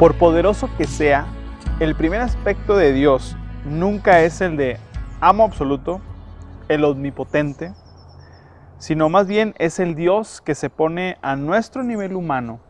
Por 0.00 0.16
poderoso 0.16 0.70
que 0.78 0.86
sea, 0.86 1.26
el 1.78 1.94
primer 1.94 2.22
aspecto 2.22 2.74
de 2.74 2.94
Dios 2.94 3.36
nunca 3.66 4.22
es 4.22 4.40
el 4.40 4.56
de 4.56 4.78
amo 5.20 5.44
absoluto, 5.44 6.00
el 6.68 6.86
omnipotente, 6.86 7.74
sino 8.78 9.10
más 9.10 9.26
bien 9.26 9.54
es 9.58 9.78
el 9.78 9.94
Dios 9.94 10.40
que 10.40 10.54
se 10.54 10.70
pone 10.70 11.18
a 11.20 11.36
nuestro 11.36 11.82
nivel 11.82 12.16
humano 12.16 12.60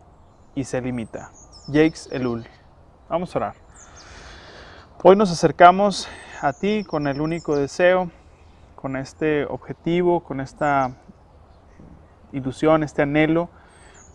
y 0.57 0.65
se 0.65 0.81
limita. 0.81 1.31
Jakes 1.69 2.09
Elul. 2.11 2.49
Vamos 3.09 3.33
a 3.37 3.39
orar. 3.39 3.55
Hoy 5.01 5.15
nos 5.15 5.31
acercamos 5.31 6.09
a 6.43 6.53
ti 6.53 6.83
con 6.83 7.07
el 7.07 7.21
único 7.21 7.55
deseo, 7.55 8.11
con 8.75 8.97
este 8.97 9.45
objetivo, 9.45 10.25
con 10.25 10.41
esta 10.41 10.97
ilusión, 12.33 12.83
este 12.83 13.03
anhelo 13.03 13.51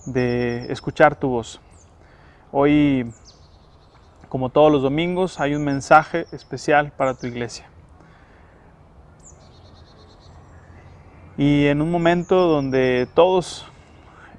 de 0.06 0.70
escuchar 0.70 1.16
tu 1.16 1.30
voz. 1.30 1.62
Hoy, 2.58 3.12
como 4.30 4.48
todos 4.48 4.72
los 4.72 4.82
domingos, 4.82 5.42
hay 5.42 5.56
un 5.56 5.66
mensaje 5.66 6.26
especial 6.32 6.94
para 6.94 7.14
tu 7.14 7.28
iglesia. 7.28 7.68
Y 11.36 11.66
en 11.66 11.82
un 11.82 11.92
momento 11.92 12.48
donde 12.48 13.10
todos 13.14 13.70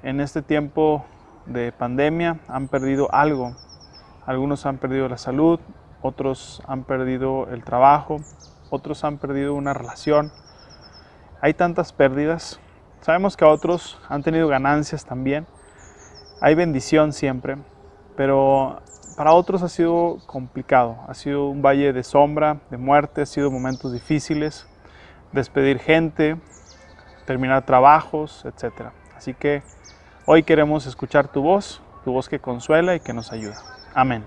en 0.01 0.19
este 0.19 0.41
tiempo 0.41 1.05
de 1.45 1.71
pandemia 1.71 2.39
han 2.47 2.69
perdido 2.69 3.07
algo, 3.13 3.55
algunos 4.25 4.65
han 4.65 4.79
perdido 4.79 5.07
la 5.07 5.19
salud, 5.19 5.59
otros 6.01 6.63
han 6.65 6.85
perdido 6.85 7.47
el 7.51 7.63
trabajo, 7.63 8.17
otros 8.71 9.03
han 9.03 9.19
perdido 9.19 9.53
una 9.53 9.75
relación. 9.75 10.31
Hay 11.39 11.53
tantas 11.53 11.93
pérdidas. 11.93 12.59
Sabemos 13.01 13.37
que 13.37 13.45
otros 13.45 13.99
han 14.09 14.23
tenido 14.23 14.47
ganancias 14.47 15.05
también. 15.05 15.45
Hay 16.41 16.55
bendición 16.55 17.13
siempre, 17.13 17.57
pero 18.17 18.81
para 19.15 19.31
otros 19.31 19.63
ha 19.63 19.69
sido 19.69 20.17
complicado. 20.25 20.97
Ha 21.07 21.13
sido 21.13 21.47
un 21.47 21.61
valle 21.61 21.93
de 21.93 22.03
sombra, 22.03 22.57
de 22.69 22.77
muerte, 22.77 23.21
ha 23.21 23.25
sido 23.25 23.49
momentos 23.49 23.93
difíciles, 23.93 24.67
despedir 25.31 25.79
gente, 25.79 26.35
terminar 27.25 27.65
trabajos, 27.65 28.43
etc. 28.45 28.87
Así 29.15 29.33
que 29.33 29.61
hoy 30.25 30.43
queremos 30.43 30.87
escuchar 30.87 31.29
tu 31.29 31.41
voz, 31.41 31.81
tu 32.03 32.11
voz 32.11 32.27
que 32.27 32.39
consuela 32.39 32.95
y 32.95 32.99
que 32.99 33.13
nos 33.13 33.31
ayuda. 33.31 33.55
Amén. 33.93 34.25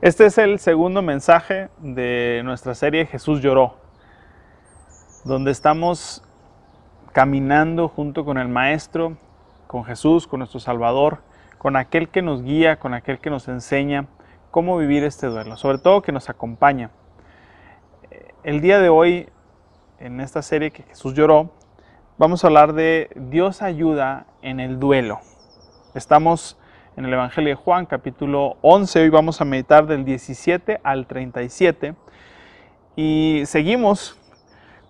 Este 0.00 0.26
es 0.26 0.38
el 0.38 0.58
segundo 0.58 1.02
mensaje 1.02 1.68
de 1.78 2.42
nuestra 2.44 2.74
serie 2.74 3.06
Jesús 3.06 3.40
lloró, 3.40 3.76
donde 5.24 5.50
estamos 5.50 6.22
caminando 7.12 7.88
junto 7.88 8.24
con 8.24 8.38
el 8.38 8.48
Maestro, 8.48 9.16
con 9.66 9.84
Jesús, 9.84 10.26
con 10.26 10.40
nuestro 10.40 10.60
Salvador, 10.60 11.22
con 11.64 11.76
aquel 11.76 12.10
que 12.10 12.20
nos 12.20 12.42
guía, 12.42 12.78
con 12.78 12.92
aquel 12.92 13.20
que 13.20 13.30
nos 13.30 13.48
enseña 13.48 14.04
cómo 14.50 14.76
vivir 14.76 15.02
este 15.02 15.28
duelo, 15.28 15.56
sobre 15.56 15.78
todo 15.78 16.02
que 16.02 16.12
nos 16.12 16.28
acompaña. 16.28 16.90
El 18.42 18.60
día 18.60 18.80
de 18.80 18.90
hoy, 18.90 19.30
en 19.98 20.20
esta 20.20 20.42
serie 20.42 20.72
que 20.72 20.82
Jesús 20.82 21.14
lloró, 21.14 21.54
vamos 22.18 22.44
a 22.44 22.48
hablar 22.48 22.74
de 22.74 23.08
Dios 23.16 23.62
ayuda 23.62 24.26
en 24.42 24.60
el 24.60 24.78
duelo. 24.78 25.20
Estamos 25.94 26.58
en 26.98 27.06
el 27.06 27.14
Evangelio 27.14 27.48
de 27.48 27.54
Juan, 27.54 27.86
capítulo 27.86 28.58
11, 28.60 29.00
hoy 29.00 29.08
vamos 29.08 29.40
a 29.40 29.46
meditar 29.46 29.86
del 29.86 30.04
17 30.04 30.80
al 30.84 31.06
37 31.06 31.94
y 32.94 33.40
seguimos 33.46 34.20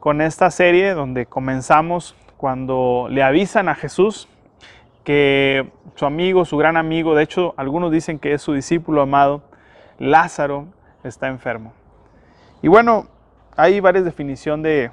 con 0.00 0.20
esta 0.20 0.50
serie 0.50 0.94
donde 0.94 1.26
comenzamos 1.26 2.16
cuando 2.36 3.06
le 3.10 3.22
avisan 3.22 3.68
a 3.68 3.76
Jesús 3.76 4.28
que 5.04 5.70
su 5.94 6.06
amigo, 6.06 6.44
su 6.44 6.56
gran 6.56 6.76
amigo, 6.76 7.14
de 7.14 7.22
hecho 7.22 7.54
algunos 7.56 7.92
dicen 7.92 8.18
que 8.18 8.32
es 8.32 8.42
su 8.42 8.54
discípulo 8.54 9.02
amado, 9.02 9.42
Lázaro, 9.98 10.66
está 11.04 11.28
enfermo. 11.28 11.72
Y 12.62 12.68
bueno, 12.68 13.06
hay 13.56 13.78
varias 13.80 14.04
definiciones 14.04 14.90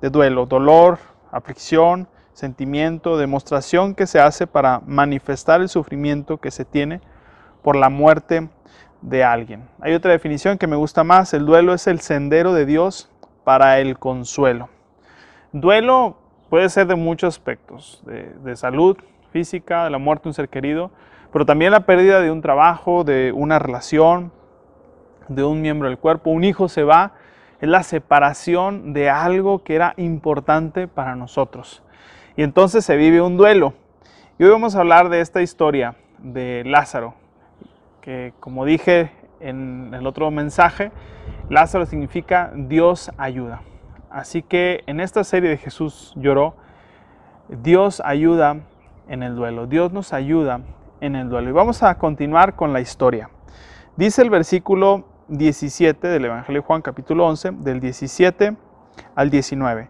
de, 0.00 0.10
duelo, 0.10 0.46
dolor, 0.46 0.98
aflicción, 1.32 2.06
sentimiento, 2.34 3.16
demostración 3.16 3.94
que 3.94 4.06
se 4.06 4.20
hace 4.20 4.46
para 4.46 4.80
manifestar 4.86 5.60
el 5.60 5.68
sufrimiento 5.68 6.36
que 6.36 6.50
se 6.50 6.64
tiene 6.64 7.00
por 7.62 7.74
la 7.74 7.88
muerte 7.88 8.48
de 9.00 9.24
alguien. 9.24 9.68
Hay 9.80 9.94
otra 9.94 10.12
definición 10.12 10.58
que 10.58 10.66
me 10.66 10.76
gusta 10.76 11.02
más, 11.02 11.32
el 11.34 11.46
duelo 11.46 11.72
es 11.74 11.86
el 11.86 12.00
sendero 12.00 12.52
de 12.52 12.66
Dios 12.66 13.10
para 13.42 13.80
el 13.80 13.98
consuelo. 13.98 14.68
Duelo 15.52 16.18
puede 16.50 16.68
ser 16.68 16.86
de 16.86 16.94
muchos 16.94 17.34
aspectos, 17.34 18.02
de, 18.04 18.32
de 18.44 18.56
salud 18.56 18.98
de 19.36 19.90
la 19.90 19.98
muerte 19.98 20.24
de 20.24 20.28
un 20.30 20.34
ser 20.34 20.48
querido, 20.48 20.90
pero 21.32 21.44
también 21.44 21.70
la 21.70 21.80
pérdida 21.80 22.20
de 22.20 22.30
un 22.30 22.40
trabajo, 22.40 23.04
de 23.04 23.32
una 23.32 23.58
relación, 23.58 24.32
de 25.28 25.44
un 25.44 25.60
miembro 25.60 25.88
del 25.88 25.98
cuerpo, 25.98 26.30
un 26.30 26.44
hijo 26.44 26.68
se 26.68 26.82
va, 26.82 27.12
es 27.60 27.68
la 27.68 27.82
separación 27.82 28.92
de 28.92 29.10
algo 29.10 29.62
que 29.62 29.74
era 29.74 29.94
importante 29.96 30.88
para 30.88 31.16
nosotros. 31.16 31.82
Y 32.36 32.42
entonces 32.42 32.84
se 32.84 32.96
vive 32.96 33.20
un 33.20 33.36
duelo. 33.36 33.74
Y 34.38 34.44
hoy 34.44 34.50
vamos 34.50 34.76
a 34.76 34.80
hablar 34.80 35.08
de 35.08 35.20
esta 35.20 35.42
historia 35.42 35.96
de 36.18 36.62
Lázaro, 36.64 37.14
que 38.00 38.32
como 38.40 38.64
dije 38.64 39.10
en 39.40 39.92
el 39.94 40.06
otro 40.06 40.30
mensaje, 40.30 40.92
Lázaro 41.48 41.86
significa 41.86 42.52
Dios 42.54 43.10
ayuda. 43.18 43.62
Así 44.10 44.42
que 44.42 44.82
en 44.86 45.00
esta 45.00 45.24
serie 45.24 45.50
de 45.50 45.56
Jesús 45.56 46.12
lloró, 46.16 46.54
Dios 47.48 48.02
ayuda 48.04 48.58
en 49.08 49.22
el 49.22 49.34
duelo, 49.34 49.66
Dios 49.66 49.92
nos 49.92 50.12
ayuda 50.12 50.60
en 51.00 51.16
el 51.16 51.28
duelo. 51.28 51.50
Y 51.50 51.52
vamos 51.52 51.82
a 51.82 51.96
continuar 51.96 52.56
con 52.56 52.72
la 52.72 52.80
historia. 52.80 53.30
Dice 53.96 54.22
el 54.22 54.30
versículo 54.30 55.04
17 55.28 56.08
del 56.08 56.26
Evangelio 56.26 56.60
de 56.60 56.66
Juan 56.66 56.82
capítulo 56.82 57.26
11, 57.26 57.52
del 57.58 57.80
17 57.80 58.56
al 59.14 59.30
19. 59.30 59.88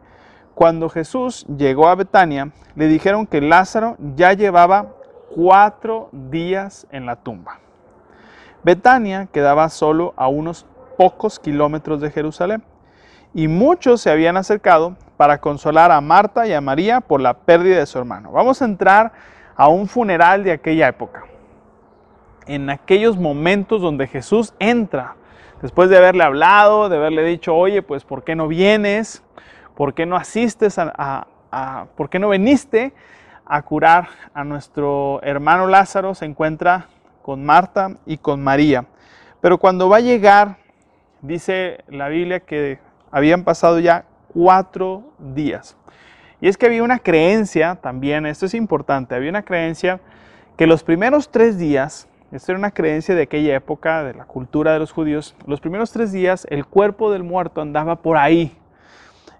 Cuando 0.54 0.88
Jesús 0.88 1.44
llegó 1.54 1.88
a 1.88 1.94
Betania, 1.94 2.50
le 2.74 2.86
dijeron 2.86 3.26
que 3.26 3.40
Lázaro 3.40 3.96
ya 4.14 4.32
llevaba 4.32 4.94
cuatro 5.34 6.08
días 6.12 6.86
en 6.90 7.04
la 7.04 7.16
tumba. 7.16 7.60
Betania 8.62 9.26
quedaba 9.26 9.68
solo 9.68 10.14
a 10.16 10.28
unos 10.28 10.66
pocos 10.96 11.38
kilómetros 11.38 12.00
de 12.00 12.10
Jerusalén 12.10 12.64
y 13.34 13.48
muchos 13.48 14.00
se 14.00 14.10
habían 14.10 14.36
acercado 14.36 14.96
para 15.16 15.38
consolar 15.38 15.90
a 15.90 16.00
Marta 16.00 16.46
y 16.46 16.52
a 16.52 16.60
María 16.60 17.00
por 17.00 17.20
la 17.20 17.34
pérdida 17.34 17.78
de 17.78 17.86
su 17.86 17.98
hermano. 17.98 18.32
Vamos 18.32 18.60
a 18.60 18.66
entrar 18.66 19.12
a 19.56 19.68
un 19.68 19.88
funeral 19.88 20.44
de 20.44 20.52
aquella 20.52 20.88
época, 20.88 21.24
en 22.46 22.70
aquellos 22.70 23.16
momentos 23.16 23.80
donde 23.80 24.06
Jesús 24.06 24.54
entra 24.58 25.16
después 25.62 25.88
de 25.88 25.96
haberle 25.96 26.22
hablado, 26.22 26.88
de 26.88 26.96
haberle 26.96 27.24
dicho, 27.24 27.54
oye, 27.54 27.82
pues 27.82 28.04
¿por 28.04 28.24
qué 28.24 28.34
no 28.34 28.48
vienes? 28.48 29.22
¿Por 29.74 29.94
qué 29.94 30.06
no 30.06 30.16
asistes 30.16 30.78
a, 30.78 31.26
por 31.96 32.08
qué 32.08 32.18
no 32.18 32.30
viniste 32.30 32.94
a 33.44 33.62
curar 33.62 34.08
a 34.34 34.44
nuestro 34.44 35.20
hermano 35.22 35.66
Lázaro? 35.66 36.14
Se 36.14 36.24
encuentra 36.24 36.88
con 37.22 37.44
Marta 37.44 37.96
y 38.06 38.18
con 38.18 38.42
María. 38.42 38.86
Pero 39.40 39.58
cuando 39.58 39.88
va 39.88 39.98
a 39.98 40.00
llegar, 40.00 40.56
dice 41.20 41.84
la 41.88 42.08
Biblia 42.08 42.40
que 42.40 42.78
habían 43.10 43.44
pasado 43.44 43.78
ya 43.78 44.04
cuatro 44.36 45.14
días. 45.18 45.78
Y 46.42 46.48
es 46.48 46.58
que 46.58 46.66
había 46.66 46.82
una 46.82 46.98
creencia 46.98 47.76
también, 47.76 48.26
esto 48.26 48.44
es 48.44 48.52
importante, 48.52 49.14
había 49.14 49.30
una 49.30 49.42
creencia 49.42 50.00
que 50.58 50.66
los 50.66 50.82
primeros 50.82 51.30
tres 51.30 51.56
días 51.58 52.06
esta 52.32 52.52
era 52.52 52.58
una 52.58 52.72
creencia 52.72 53.14
de 53.14 53.22
aquella 53.22 53.54
época, 53.54 54.02
de 54.02 54.12
la 54.12 54.24
cultura 54.24 54.72
de 54.72 54.80
los 54.80 54.90
judíos. 54.90 55.36
Los 55.46 55.60
primeros 55.60 55.92
tres 55.92 56.10
días 56.10 56.46
el 56.50 56.66
cuerpo 56.66 57.12
del 57.12 57.22
muerto 57.22 57.60
andaba 57.60 58.02
por 58.02 58.16
ahí. 58.16 58.58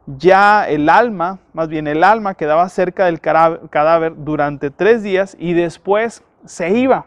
Ya 0.06 0.69
el 0.69 0.88
alma, 0.88 1.41
más 1.53 1.69
bien 1.69 1.88
el 1.88 2.05
alma 2.05 2.35
quedaba 2.35 2.69
cerca 2.69 3.06
del 3.06 3.21
cadáver 3.21 4.15
durante 4.17 4.71
tres 4.71 5.03
días 5.03 5.37
y 5.38 5.53
después 5.53 6.23
se 6.44 6.71
iba. 6.71 7.06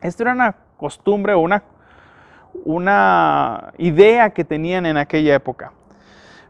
Esto 0.00 0.22
era 0.22 0.32
una 0.32 0.54
costumbre 0.76 1.34
o 1.34 1.40
una, 1.40 1.64
una 2.64 3.72
idea 3.76 4.30
que 4.30 4.44
tenían 4.44 4.86
en 4.86 4.98
aquella 4.98 5.34
época. 5.34 5.72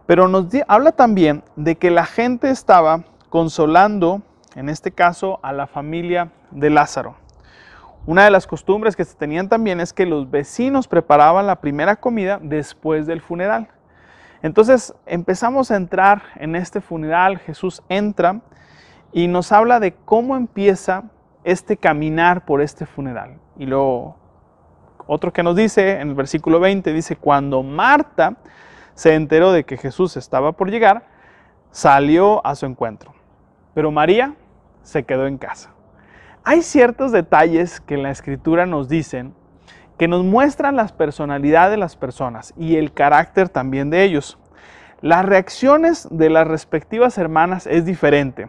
Pero 0.06 0.28
nos 0.28 0.46
habla 0.68 0.92
también 0.92 1.42
de 1.56 1.76
que 1.76 1.90
la 1.90 2.06
gente 2.06 2.50
estaba 2.50 3.04
consolando, 3.28 4.22
en 4.54 4.68
este 4.68 4.92
caso, 4.92 5.40
a 5.42 5.52
la 5.52 5.66
familia 5.66 6.30
de 6.50 6.70
Lázaro. 6.70 7.16
Una 8.06 8.24
de 8.24 8.30
las 8.30 8.46
costumbres 8.46 8.94
que 8.94 9.04
se 9.04 9.16
tenían 9.16 9.48
también 9.48 9.80
es 9.80 9.92
que 9.92 10.06
los 10.06 10.30
vecinos 10.30 10.86
preparaban 10.86 11.48
la 11.48 11.60
primera 11.60 11.96
comida 11.96 12.38
después 12.40 13.06
del 13.06 13.20
funeral. 13.20 13.68
Entonces 14.42 14.94
empezamos 15.06 15.72
a 15.72 15.76
entrar 15.76 16.22
en 16.36 16.54
este 16.54 16.80
funeral, 16.80 17.38
Jesús 17.38 17.82
entra 17.88 18.42
y 19.12 19.26
nos 19.26 19.50
habla 19.50 19.80
de 19.80 19.92
cómo 20.04 20.36
empieza 20.36 21.02
este 21.42 21.76
caminar 21.76 22.44
por 22.44 22.60
este 22.60 22.86
funeral. 22.86 23.38
Y 23.58 23.66
lo 23.66 24.14
otro 25.08 25.32
que 25.32 25.42
nos 25.42 25.56
dice 25.56 26.00
en 26.00 26.10
el 26.10 26.14
versículo 26.14 26.60
20 26.60 26.92
dice, 26.92 27.16
cuando 27.16 27.64
Marta 27.64 28.36
se 28.96 29.14
enteró 29.14 29.52
de 29.52 29.64
que 29.64 29.76
Jesús 29.76 30.16
estaba 30.16 30.52
por 30.52 30.70
llegar, 30.70 31.04
salió 31.70 32.44
a 32.44 32.56
su 32.56 32.66
encuentro. 32.66 33.14
Pero 33.74 33.92
María 33.92 34.34
se 34.82 35.04
quedó 35.04 35.26
en 35.26 35.38
casa. 35.38 35.70
Hay 36.42 36.62
ciertos 36.62 37.12
detalles 37.12 37.80
que 37.80 37.94
en 37.94 38.02
la 38.02 38.10
escritura 38.10 38.66
nos 38.66 38.88
dicen 38.88 39.34
que 39.98 40.08
nos 40.08 40.24
muestran 40.24 40.76
las 40.76 40.92
personalidades 40.92 41.72
de 41.72 41.76
las 41.76 41.96
personas 41.96 42.52
y 42.56 42.76
el 42.76 42.92
carácter 42.92 43.48
también 43.48 43.90
de 43.90 44.02
ellos. 44.02 44.38
Las 45.02 45.24
reacciones 45.24 46.08
de 46.10 46.30
las 46.30 46.46
respectivas 46.46 47.18
hermanas 47.18 47.66
es 47.66 47.84
diferente. 47.84 48.48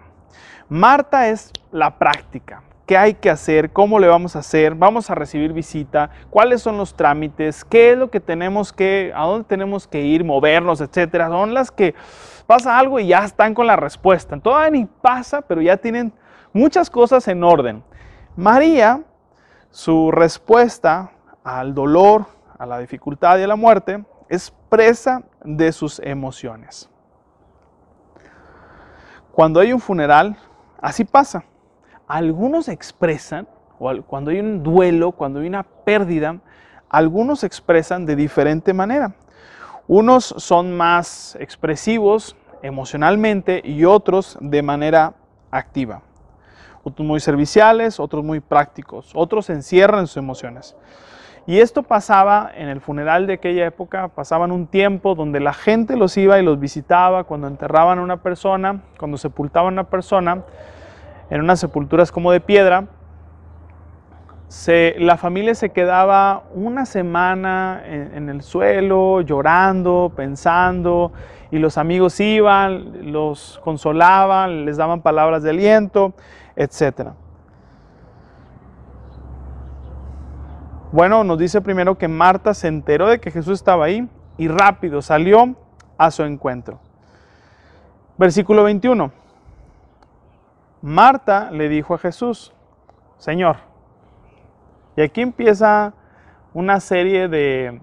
Marta 0.69 1.27
es 1.27 1.51
la 1.71 1.97
práctica. 1.97 2.63
¿Qué 2.87 2.97
hay 2.97 3.15
que 3.15 3.29
hacer? 3.29 3.73
¿Cómo 3.73 3.99
le 3.99 4.07
vamos 4.07 4.37
a 4.37 4.39
hacer? 4.39 4.73
¿Vamos 4.73 5.09
a 5.09 5.15
recibir 5.15 5.51
visita? 5.51 6.09
¿Cuáles 6.29 6.61
son 6.61 6.77
los 6.77 6.95
trámites? 6.95 7.65
¿Qué 7.65 7.91
es 7.91 7.97
lo 7.97 8.09
que 8.09 8.21
tenemos 8.21 8.71
que, 8.71 9.11
a 9.13 9.25
dónde 9.25 9.43
tenemos 9.43 9.85
que 9.85 9.99
ir, 9.99 10.23
movernos, 10.23 10.79
etcétera? 10.79 11.27
Son 11.27 11.53
las 11.53 11.69
que 11.69 11.95
pasa 12.45 12.79
algo 12.79 12.97
y 13.01 13.07
ya 13.07 13.25
están 13.25 13.53
con 13.53 13.67
la 13.67 13.75
respuesta. 13.75 14.39
Todavía 14.39 14.69
ni 14.69 14.85
pasa, 14.85 15.41
pero 15.41 15.61
ya 15.61 15.75
tienen 15.75 16.13
muchas 16.53 16.89
cosas 16.89 17.27
en 17.27 17.43
orden. 17.43 17.83
María, 18.37 19.03
su 19.69 20.09
respuesta 20.09 21.11
al 21.43 21.75
dolor, 21.75 22.27
a 22.57 22.65
la 22.65 22.79
dificultad 22.79 23.37
y 23.37 23.43
a 23.43 23.47
la 23.47 23.57
muerte, 23.57 24.01
es 24.29 24.49
presa 24.69 25.23
de 25.43 25.73
sus 25.73 25.99
emociones. 25.99 26.89
Cuando 29.33 29.59
hay 29.59 29.73
un 29.73 29.81
funeral, 29.81 30.37
así 30.81 31.03
pasa. 31.03 31.43
Algunos 32.07 32.69
expresan, 32.69 33.47
cuando 34.07 34.31
hay 34.31 34.39
un 34.39 34.63
duelo, 34.63 35.11
cuando 35.11 35.41
hay 35.41 35.47
una 35.47 35.63
pérdida, 35.63 36.39
algunos 36.89 37.43
expresan 37.43 38.05
de 38.05 38.15
diferente 38.15 38.73
manera. 38.73 39.13
Unos 39.87 40.33
son 40.37 40.75
más 40.75 41.37
expresivos 41.39 42.35
emocionalmente 42.61 43.61
y 43.63 43.85
otros 43.85 44.37
de 44.39 44.61
manera 44.61 45.15
activa. 45.51 46.01
Otros 46.83 47.05
muy 47.05 47.19
serviciales, 47.19 47.99
otros 47.99 48.23
muy 48.23 48.39
prácticos, 48.39 49.11
otros 49.13 49.49
encierran 49.49 50.07
sus 50.07 50.17
emociones. 50.17 50.75
Y 51.45 51.59
esto 51.59 51.83
pasaba 51.83 52.51
en 52.55 52.69
el 52.69 52.81
funeral 52.81 53.27
de 53.27 53.33
aquella 53.33 53.65
época, 53.65 54.09
pasaban 54.09 54.51
un 54.51 54.67
tiempo 54.67 55.15
donde 55.15 55.39
la 55.39 55.53
gente 55.53 55.95
los 55.95 56.15
iba 56.17 56.39
y 56.39 56.43
los 56.43 56.59
visitaba 56.59 57.25
cuando 57.25 57.47
enterraban 57.47 57.99
a 57.99 58.01
una 58.01 58.17
persona, 58.17 58.81
cuando 58.97 59.17
sepultaban 59.17 59.73
a 59.73 59.81
una 59.81 59.89
persona, 59.89 60.43
en 61.29 61.41
unas 61.41 61.59
sepulturas 61.59 62.11
como 62.11 62.31
de 62.31 62.39
piedra. 62.39 62.87
la 64.97 65.17
familia 65.17 65.55
se 65.55 65.69
quedaba 65.69 66.43
una 66.53 66.85
semana 66.85 67.81
en, 67.85 68.29
el 68.29 68.41
suelo, 68.41 69.21
llorando, 69.21 70.11
pensando, 70.15 71.11
y 71.51 71.59
los 71.59 71.77
amigos 71.77 72.19
iban, 72.19 73.11
los 73.11 73.59
consolaban, 73.63 74.65
les 74.65 74.77
daban 74.77 75.01
palabras 75.01 75.43
de 75.43 75.49
aliento, 75.51 76.13
etcétera. 76.55 77.13
Bueno, 80.91 81.23
nos 81.23 81.37
dice 81.37 81.61
primero 81.61 81.97
que 81.97 82.07
Marta 82.07 82.53
se 82.53 82.69
enteró 82.69 83.07
de 83.07 83.19
que 83.19 83.29
Jesús 83.29 83.55
estaba 83.55 83.85
ahí 83.85 84.07
y 84.37 84.47
rápido 84.47 85.01
salió 85.01 85.55
a 85.97 86.11
su 86.11 86.23
encuentro. 86.23 86.79
Versículo 88.17 88.63
21. 88.63 89.11
Marta 90.87 91.51
le 91.51 91.67
dijo 91.67 91.95
a 91.95 91.97
Jesús, 91.97 92.53
Señor, 93.17 93.57
y 94.95 95.01
aquí 95.01 95.19
empieza 95.19 95.93
una 96.53 96.79
serie 96.79 97.27
de 97.27 97.81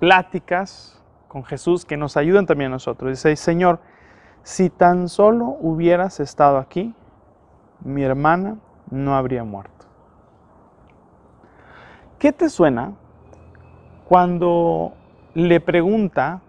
pláticas 0.00 1.00
con 1.28 1.44
Jesús 1.44 1.84
que 1.84 1.96
nos 1.96 2.16
ayudan 2.16 2.44
también 2.44 2.72
a 2.72 2.74
nosotros. 2.74 3.12
Dice, 3.12 3.36
Señor, 3.36 3.78
si 4.42 4.70
tan 4.70 5.08
solo 5.08 5.56
hubieras 5.60 6.18
estado 6.18 6.58
aquí, 6.58 6.96
mi 7.78 8.02
hermana 8.02 8.56
no 8.90 9.14
habría 9.14 9.44
muerto. 9.44 9.86
¿Qué 12.18 12.32
te 12.32 12.48
suena 12.48 12.94
cuando 14.08 14.94
le 15.32 15.60
pregunta 15.60 16.40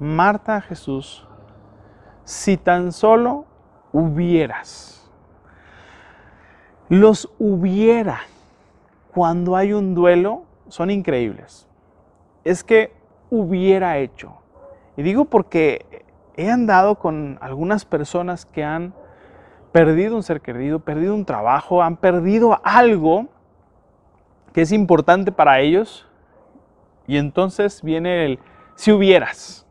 Marta 0.00 0.56
a 0.56 0.60
Jesús 0.62 1.28
si 2.24 2.56
tan 2.56 2.90
solo 2.90 3.44
hubieras? 3.92 4.95
Los 6.88 7.28
hubiera 7.38 8.20
cuando 9.12 9.56
hay 9.56 9.72
un 9.72 9.94
duelo 9.94 10.44
son 10.68 10.90
increíbles. 10.90 11.66
Es 12.44 12.62
que 12.62 12.92
hubiera 13.30 13.98
hecho. 13.98 14.34
Y 14.96 15.02
digo 15.02 15.24
porque 15.24 16.04
he 16.36 16.50
andado 16.50 16.96
con 16.96 17.38
algunas 17.40 17.84
personas 17.84 18.46
que 18.46 18.62
han 18.62 18.94
perdido 19.72 20.16
un 20.16 20.22
ser 20.22 20.40
querido, 20.40 20.78
perdido 20.78 21.14
un 21.14 21.24
trabajo, 21.24 21.82
han 21.82 21.96
perdido 21.96 22.60
algo 22.62 23.26
que 24.52 24.62
es 24.62 24.72
importante 24.72 25.32
para 25.32 25.60
ellos. 25.60 26.06
Y 27.06 27.18
entonces 27.18 27.82
viene 27.82 28.24
el, 28.24 28.38
si 28.74 28.92
hubieras, 28.92 29.66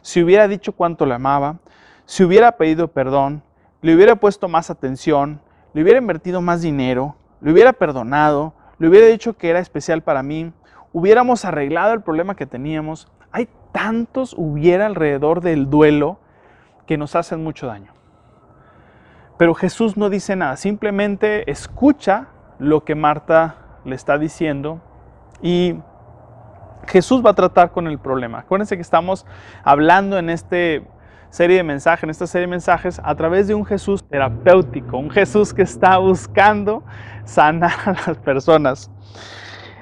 si 0.00 0.22
hubiera 0.22 0.48
dicho 0.48 0.72
cuánto 0.72 1.06
le 1.06 1.14
amaba, 1.14 1.58
si 2.04 2.24
hubiera 2.24 2.56
pedido 2.56 2.88
perdón, 2.88 3.42
le 3.80 3.94
hubiera 3.94 4.16
puesto 4.16 4.48
más 4.48 4.70
atención, 4.70 5.40
le 5.74 5.82
hubiera 5.82 5.98
invertido 5.98 6.40
más 6.40 6.62
dinero, 6.62 7.16
le 7.40 7.52
hubiera 7.52 7.72
perdonado, 7.72 8.54
le 8.78 8.88
hubiera 8.88 9.06
dicho 9.06 9.36
que 9.36 9.50
era 9.50 9.58
especial 9.58 10.02
para 10.02 10.22
mí, 10.22 10.52
hubiéramos 10.92 11.44
arreglado 11.44 11.94
el 11.94 12.02
problema 12.02 12.34
que 12.34 12.46
teníamos. 12.46 13.10
Hay 13.30 13.48
tantos 13.72 14.34
hubiera 14.36 14.86
alrededor 14.86 15.40
del 15.40 15.70
duelo 15.70 16.18
que 16.86 16.98
nos 16.98 17.16
hacen 17.16 17.42
mucho 17.42 17.66
daño. 17.66 17.92
Pero 19.38 19.54
Jesús 19.54 19.96
no 19.96 20.10
dice 20.10 20.36
nada, 20.36 20.56
simplemente 20.56 21.50
escucha 21.50 22.28
lo 22.58 22.84
que 22.84 22.94
Marta 22.94 23.56
le 23.84 23.96
está 23.96 24.18
diciendo 24.18 24.80
y 25.40 25.76
Jesús 26.86 27.24
va 27.24 27.30
a 27.30 27.34
tratar 27.34 27.72
con 27.72 27.86
el 27.86 27.98
problema. 27.98 28.40
Acuérdense 28.40 28.76
que 28.76 28.82
estamos 28.82 29.26
hablando 29.64 30.18
en 30.18 30.30
esta 30.30 30.56
serie 31.32 31.56
de 31.56 31.62
mensajes, 31.62 32.04
en 32.04 32.10
esta 32.10 32.26
serie 32.26 32.46
de 32.46 32.50
mensajes, 32.50 33.00
a 33.02 33.14
través 33.14 33.48
de 33.48 33.54
un 33.54 33.64
Jesús 33.64 34.04
terapéutico, 34.04 34.98
un 34.98 35.10
Jesús 35.10 35.54
que 35.54 35.62
está 35.62 35.96
buscando 35.96 36.84
sanar 37.24 37.72
a 37.86 37.92
las 38.06 38.18
personas. 38.18 38.90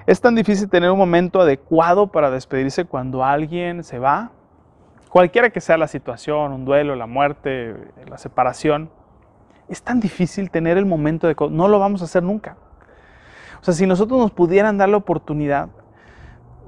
Es 0.06 0.20
tan 0.20 0.36
difícil 0.36 0.68
tener 0.68 0.92
un 0.92 0.98
momento 0.98 1.40
adecuado 1.40 2.06
para 2.06 2.30
despedirse 2.30 2.84
cuando 2.84 3.24
alguien 3.24 3.82
se 3.82 3.98
va, 3.98 4.30
cualquiera 5.08 5.50
que 5.50 5.60
sea 5.60 5.76
la 5.76 5.88
situación, 5.88 6.52
un 6.52 6.64
duelo, 6.64 6.94
la 6.94 7.06
muerte, 7.06 7.74
la 8.08 8.16
separación. 8.16 8.88
Es 9.68 9.82
tan 9.82 9.98
difícil 9.98 10.52
tener 10.52 10.78
el 10.78 10.86
momento 10.86 11.26
de... 11.26 11.34
No 11.50 11.66
lo 11.66 11.80
vamos 11.80 12.00
a 12.02 12.04
hacer 12.04 12.22
nunca. 12.22 12.56
O 13.60 13.64
sea, 13.64 13.74
si 13.74 13.88
nosotros 13.88 14.20
nos 14.20 14.30
pudieran 14.30 14.78
dar 14.78 14.88
la 14.88 14.98
oportunidad, 14.98 15.68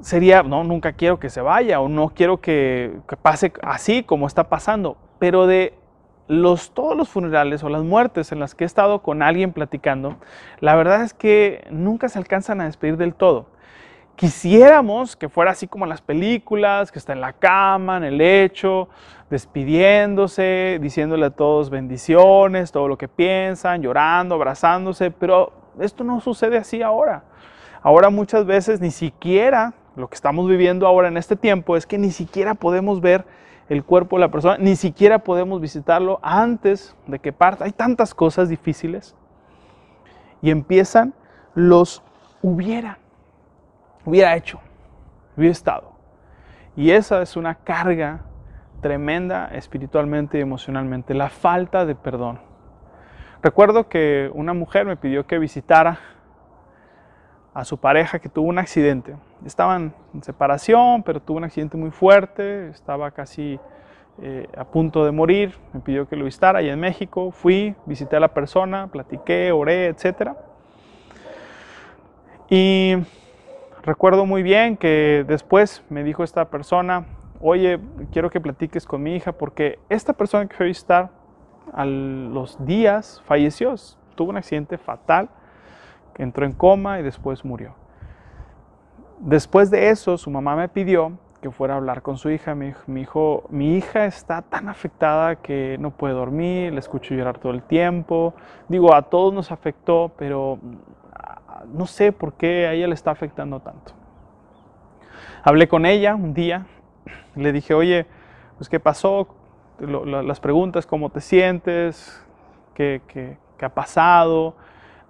sería, 0.03 0.43
no, 0.43 0.65
nunca 0.65 0.93
quiero 0.93 1.19
que 1.19 1.31
se 1.31 1.41
vaya 1.41 1.81
o 1.81 1.89
no 1.89 2.11
quiero 2.11 2.41
que, 2.41 2.93
pase 3.23 3.53
así 3.63 4.03
como 4.03 4.27
está 4.27 4.49
pasando, 4.49 4.97
pero 5.19 5.47
de 5.47 5.75
los, 6.29 6.73
todos 6.73 6.97
los 6.97 7.09
funerales 7.09 7.63
o 7.63 7.69
las 7.69 7.83
muertes 7.83 8.33
en 8.33 8.41
las 8.41 8.55
que 8.55 8.65
he 8.65 8.67
estado 8.67 9.03
con 9.03 9.23
alguien 9.23 9.53
platicando, 9.53 10.17
la 10.61 10.75
verdad 10.75 11.03
es 11.03 11.15
que 11.15 11.67
nunca 11.71 12.09
se 12.09 12.19
alcanzan 12.19 12.61
a 12.61 12.65
despedir 12.65 12.97
del 12.97 13.15
todo. 13.15 13.47
Quisiéramos 14.17 15.17
que 15.17 15.29
fuera 15.29 15.53
así 15.53 15.67
como 15.67 15.85
en 15.85 15.89
las 15.89 16.03
películas, 16.03 16.93
que 16.93 16.99
está 16.99 17.13
en 17.13 17.21
la 17.21 17.33
cama, 17.33 17.97
en 17.97 18.05
el 18.05 18.19
lecho, 18.19 18.89
despidiéndose, 19.31 20.79
diciéndole 20.83 21.27
a 21.27 21.31
todos 21.31 21.71
bendiciones, 21.71 22.73
todo 22.73 22.89
lo 22.89 22.99
que 22.99 23.09
piensan, 23.09 23.83
llorando, 23.83 24.35
abrazándose, 24.35 25.11
pero 25.11 25.53
esto 25.81 26.05
no 26.05 26.21
sucede 26.21 26.59
así 26.59 26.83
ahora. 26.83 27.25
Ahora 27.83 28.11
muchas 28.11 28.45
veces 28.45 28.81
ni 28.81 28.91
siquiera 28.91 29.73
lo 29.97 30.09
que 30.09 30.15
estamos 30.15 30.49
viviendo 30.49 30.87
ahora 30.87 31.09
en 31.09 31.17
este 31.17 31.37
tiempo 31.37 31.77
es 31.77 31.87
que 31.87 31.99
ni 31.99 32.11
siquiera 32.11 32.55
podemos 32.55 33.01
ver 33.01 33.25
el 33.69 33.85
cuerpo 33.85 34.17
de 34.17 34.21
la 34.21 34.31
persona, 34.31 34.57
ni 34.59 34.77
siquiera 34.77 35.21
podemos 35.21 35.61
visitarlo 35.61 36.19
antes 36.23 36.97
de 37.07 37.19
que 37.19 37.33
parta. 37.33 37.65
Hay 37.65 37.73
tantas 37.73 38.15
cosas 38.15 38.49
difíciles. 38.49 39.15
Y 40.41 40.51
empiezan 40.51 41.15
los 41.55 42.03
hubiera, 42.43 42.99
hubiera 44.05 44.35
hecho, 44.37 44.61
hubiera 45.37 45.53
estado. 45.53 45.93
Y 46.75 46.91
esa 46.91 47.23
es 47.23 47.37
una 47.37 47.55
carga 47.55 48.23
tremenda 48.81 49.49
espiritualmente 49.53 50.39
y 50.39 50.41
emocionalmente, 50.41 51.15
la 51.15 51.29
falta 51.29 51.87
de 51.87 51.95
perdón. 51.95 52.41
Recuerdo 53.43 53.89
que 53.89 54.31
una 54.35 54.55
mujer 54.55 54.87
me 54.87 54.97
pidió 54.97 55.27
que 55.27 55.39
visitara 55.39 55.99
a 57.55 57.65
su 57.65 57.77
pareja 57.77 58.19
que 58.19 58.29
tuvo 58.29 58.49
un 58.49 58.59
accidente. 58.59 59.15
Estaban 59.45 59.95
en 60.15 60.23
separación, 60.23 61.03
pero 61.03 61.21
tuvo 61.21 61.39
un 61.39 61.45
accidente 61.45 61.77
muy 61.77 61.91
fuerte, 61.91 62.69
estaba 62.69 63.11
casi 63.11 63.59
eh, 64.23 64.47
a 64.57 64.65
punto 64.65 65.05
de 65.05 65.13
morir. 65.13 65.55
Me 65.73 65.81
pidió 65.81 66.09
que 66.09 66.17
lo 66.17 66.25
visitara 66.25 66.61
allá 66.61 66.73
en 66.73 66.81
México. 66.81 67.31
Fui, 67.31 67.75
visité 67.87 68.17
a 68.17 68.21
la 68.21 68.29
persona, 68.29 68.89
platiqué, 68.89 69.53
oré, 69.53 69.89
etc. 69.89 70.33
Y 72.49 72.97
recuerdo 73.83 74.27
muy 74.27 74.43
bien 74.43 74.77
que 74.77 75.25
después 75.27 75.83
me 75.91 76.05
dijo 76.05 76.25
esta 76.25 76.47
persona, 76.47 77.07
oye, 77.41 77.79
quiero 78.13 78.31
que 78.31 78.41
platiques 78.41 78.87
con 78.87 79.03
mi 79.03 79.17
hija 79.17 79.33
porque 79.33 79.79
esta 79.89 80.13
persona 80.13 80.47
que 80.47 80.57
fue 80.57 80.67
a 80.67 80.69
visitar 80.69 81.11
a 81.73 81.85
los 81.85 82.65
días 82.65 83.23
falleció, 83.25 83.75
tuvo 84.15 84.31
un 84.31 84.37
accidente 84.37 84.79
fatal, 84.79 85.29
entró 86.19 86.45
en 86.45 86.53
coma 86.53 87.01
y 87.01 87.03
después 87.03 87.45
murió. 87.45 87.75
Después 89.19 89.71
de 89.71 89.91
eso, 89.91 90.19
su 90.19 90.31
mamá 90.31 90.57
me 90.57 90.69
pidió 90.69 91.13
que 91.41 91.51
fuera 91.51 91.75
a 91.75 91.77
hablar 91.77 92.03
con 92.03 92.17
su 92.19 92.31
hija. 92.31 92.55
Mi, 92.55 92.73
hijo, 93.01 93.45
mi 93.51 93.77
hija 93.77 94.05
está 94.07 94.43
tan 94.43 94.69
afectada 94.69 95.37
que 95.37 95.77
no 95.81 95.91
puede 95.91 96.15
dormir, 96.15 96.73
le 96.73 96.79
escucho 96.79 97.15
llorar 97.15 97.39
todo 97.39 97.53
el 97.53 97.63
tiempo. 97.63 98.35
Digo, 98.69 98.95
a 98.95 99.03
todos 99.03 99.35
nos 99.35 99.51
afectó, 99.51 100.13
pero 100.17 100.59
mm, 100.63 101.77
no 101.77 101.87
sé 101.87 102.13
por 102.13 102.35
qué 102.35 102.67
a 102.67 102.73
ella 102.73 102.87
le 102.87 102.95
está 102.95 103.11
afectando 103.11 103.61
tanto. 103.61 103.93
Hablé 105.43 105.67
con 105.69 105.85
ella 105.85 106.15
un 106.15 106.33
día, 106.33 106.67
le 107.35 107.53
dije, 107.53 107.75
oye, 107.75 108.07
pues 108.57 108.69
qué 108.69 108.79
pasó, 108.79 109.29
las 109.81 110.39
preguntas, 110.39 110.87
cómo 110.87 111.11
te 111.11 111.21
sientes, 111.21 112.25
qué 112.75 113.37
ha 113.61 113.69
pasado, 113.69 114.55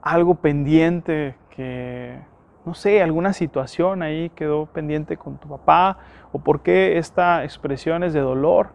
algo 0.02 0.34
pendiente 0.34 1.36
que, 1.50 2.18
no 2.66 2.74
sé, 2.74 3.02
alguna 3.02 3.32
situación 3.32 4.02
ahí 4.02 4.30
quedó 4.30 4.66
pendiente 4.66 5.16
con 5.16 5.38
tu 5.38 5.48
papá 5.48 5.98
o 6.32 6.38
por 6.38 6.60
qué 6.60 6.98
esta 6.98 7.44
expresión 7.44 8.02
es 8.02 8.12
de 8.12 8.20
dolor. 8.20 8.70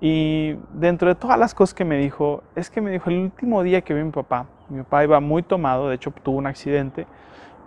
Y 0.00 0.56
dentro 0.74 1.08
de 1.08 1.14
todas 1.14 1.38
las 1.38 1.54
cosas 1.54 1.74
que 1.74 1.84
me 1.84 1.96
dijo, 1.96 2.42
es 2.54 2.70
que 2.70 2.80
me 2.80 2.90
dijo 2.90 3.10
el 3.10 3.18
último 3.18 3.62
día 3.62 3.80
que 3.80 3.94
vi 3.94 4.00
a 4.00 4.04
mi 4.04 4.12
papá, 4.12 4.46
mi 4.68 4.82
papá 4.82 5.04
iba 5.04 5.18
muy 5.20 5.42
tomado, 5.42 5.88
de 5.88 5.96
hecho 5.96 6.12
tuvo 6.22 6.36
un 6.36 6.46
accidente, 6.46 7.06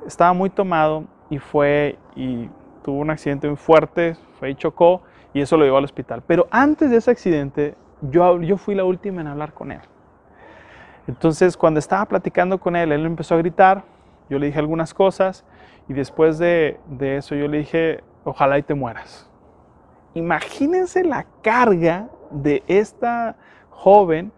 estaba 0.05 0.33
muy 0.33 0.49
tomado 0.49 1.05
y 1.29 1.39
fue 1.39 1.97
y 2.15 2.49
tuvo 2.83 2.99
un 2.99 3.09
accidente 3.09 3.47
muy 3.47 3.57
fuerte, 3.57 4.15
fue 4.39 4.51
y 4.51 4.55
chocó 4.55 5.01
y 5.33 5.41
eso 5.41 5.57
lo 5.57 5.65
llevó 5.65 5.77
al 5.77 5.83
hospital. 5.83 6.23
Pero 6.25 6.47
antes 6.51 6.89
de 6.89 6.97
ese 6.97 7.11
accidente, 7.11 7.75
yo, 8.01 8.41
yo 8.41 8.57
fui 8.57 8.75
la 8.75 8.85
última 8.85 9.21
en 9.21 9.27
hablar 9.27 9.53
con 9.53 9.71
él. 9.71 9.81
Entonces, 11.07 11.57
cuando 11.57 11.79
estaba 11.79 12.05
platicando 12.05 12.59
con 12.59 12.75
él, 12.75 12.91
él 12.91 13.05
empezó 13.05 13.35
a 13.35 13.37
gritar, 13.39 13.83
yo 14.29 14.37
le 14.37 14.47
dije 14.47 14.59
algunas 14.59 14.93
cosas 14.93 15.43
y 15.87 15.93
después 15.93 16.37
de, 16.37 16.79
eso 16.99 17.35
yo 17.35 17.47
le 17.47 17.59
dije, 17.59 18.03
ojalá 18.23 18.57
y 18.57 18.63
te 18.63 18.73
mueras. 18.73 19.27
Imagínense 20.13 21.03
la 21.03 21.25
carga 21.41 22.07
de 22.29 22.63
esta 22.67 23.35
joven 23.71 24.31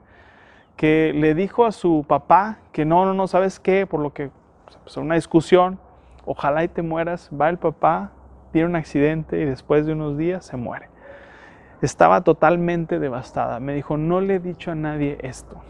que 0.78 1.12
le 1.14 1.36
dijo 1.36 1.66
a 1.66 1.72
su 1.72 2.06
papá 2.08 2.60
que 2.72 2.86
no, 2.86 3.06
no, 3.06 3.14
no, 3.14 3.28
¿sabes 3.28 3.60
qué? 3.60 3.86
Por 3.86 4.00
lo 4.00 4.14
que 4.14 4.32
pues, 4.84 4.98
una 4.98 5.16
discusión, 5.16 5.80
ojalá 6.26 6.64
y 6.64 6.70
te 6.70 6.82
mueras, 6.82 7.30
va 7.40 7.50
el 7.50 7.58
papá, 7.58 8.12
tiene 8.52 8.70
un 8.70 8.76
accidente 8.76 9.40
y 9.40 9.46
después 9.46 9.86
de 9.86 9.94
unos 9.94 10.18
días 10.18 10.46
se 10.46 10.58
muere. 10.58 10.90
Estaba 11.82 12.22
totalmente 12.22 12.98
devastada. 13.00 13.60
Me 13.60 13.74
dijo, 13.74 13.98
no 13.98 14.22
le 14.22 14.36
he 14.36 14.40
dicho 14.40 14.72
a 14.72 14.76
nadie 14.76 15.18
esto 15.22 15.62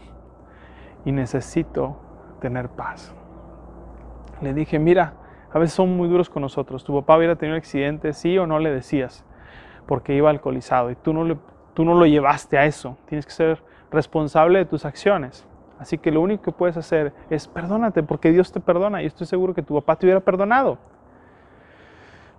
y 1.04 1.12
necesito 1.12 1.96
tener 2.40 2.68
paz. 2.68 3.14
Le 4.40 4.52
dije, 4.52 4.78
mira, 4.78 5.14
a 5.52 5.58
veces 5.58 5.74
son 5.74 5.96
muy 5.96 6.08
duros 6.08 6.28
con 6.28 6.42
nosotros. 6.42 6.84
Tu 6.84 6.92
papá 6.92 7.16
hubiera 7.16 7.36
tenido 7.36 7.54
un 7.54 7.58
accidente, 7.58 8.12
sí 8.12 8.36
o 8.38 8.46
no 8.46 8.58
le 8.58 8.70
decías, 8.70 9.24
porque 9.86 10.14
iba 10.14 10.30
alcoholizado 10.30 10.90
y 10.90 10.96
tú 10.96 11.12
no, 11.12 11.24
le, 11.24 11.38
tú 11.74 11.84
no 11.84 11.94
lo 11.94 12.06
llevaste 12.06 12.58
a 12.58 12.64
eso. 12.64 12.96
Tienes 13.06 13.24
que 13.24 13.32
ser 13.32 13.62
responsable 13.90 14.58
de 14.58 14.64
tus 14.64 14.84
acciones. 14.84 15.46
Así 15.78 15.98
que 15.98 16.10
lo 16.10 16.20
único 16.20 16.42
que 16.42 16.52
puedes 16.52 16.76
hacer 16.76 17.12
es 17.30 17.46
perdónate, 17.48 18.02
porque 18.02 18.30
Dios 18.30 18.52
te 18.52 18.60
perdona 18.60 19.02
y 19.02 19.06
estoy 19.06 19.26
seguro 19.26 19.54
que 19.54 19.62
tu 19.62 19.74
papá 19.74 19.96
te 19.96 20.06
hubiera 20.06 20.20
perdonado. 20.20 20.78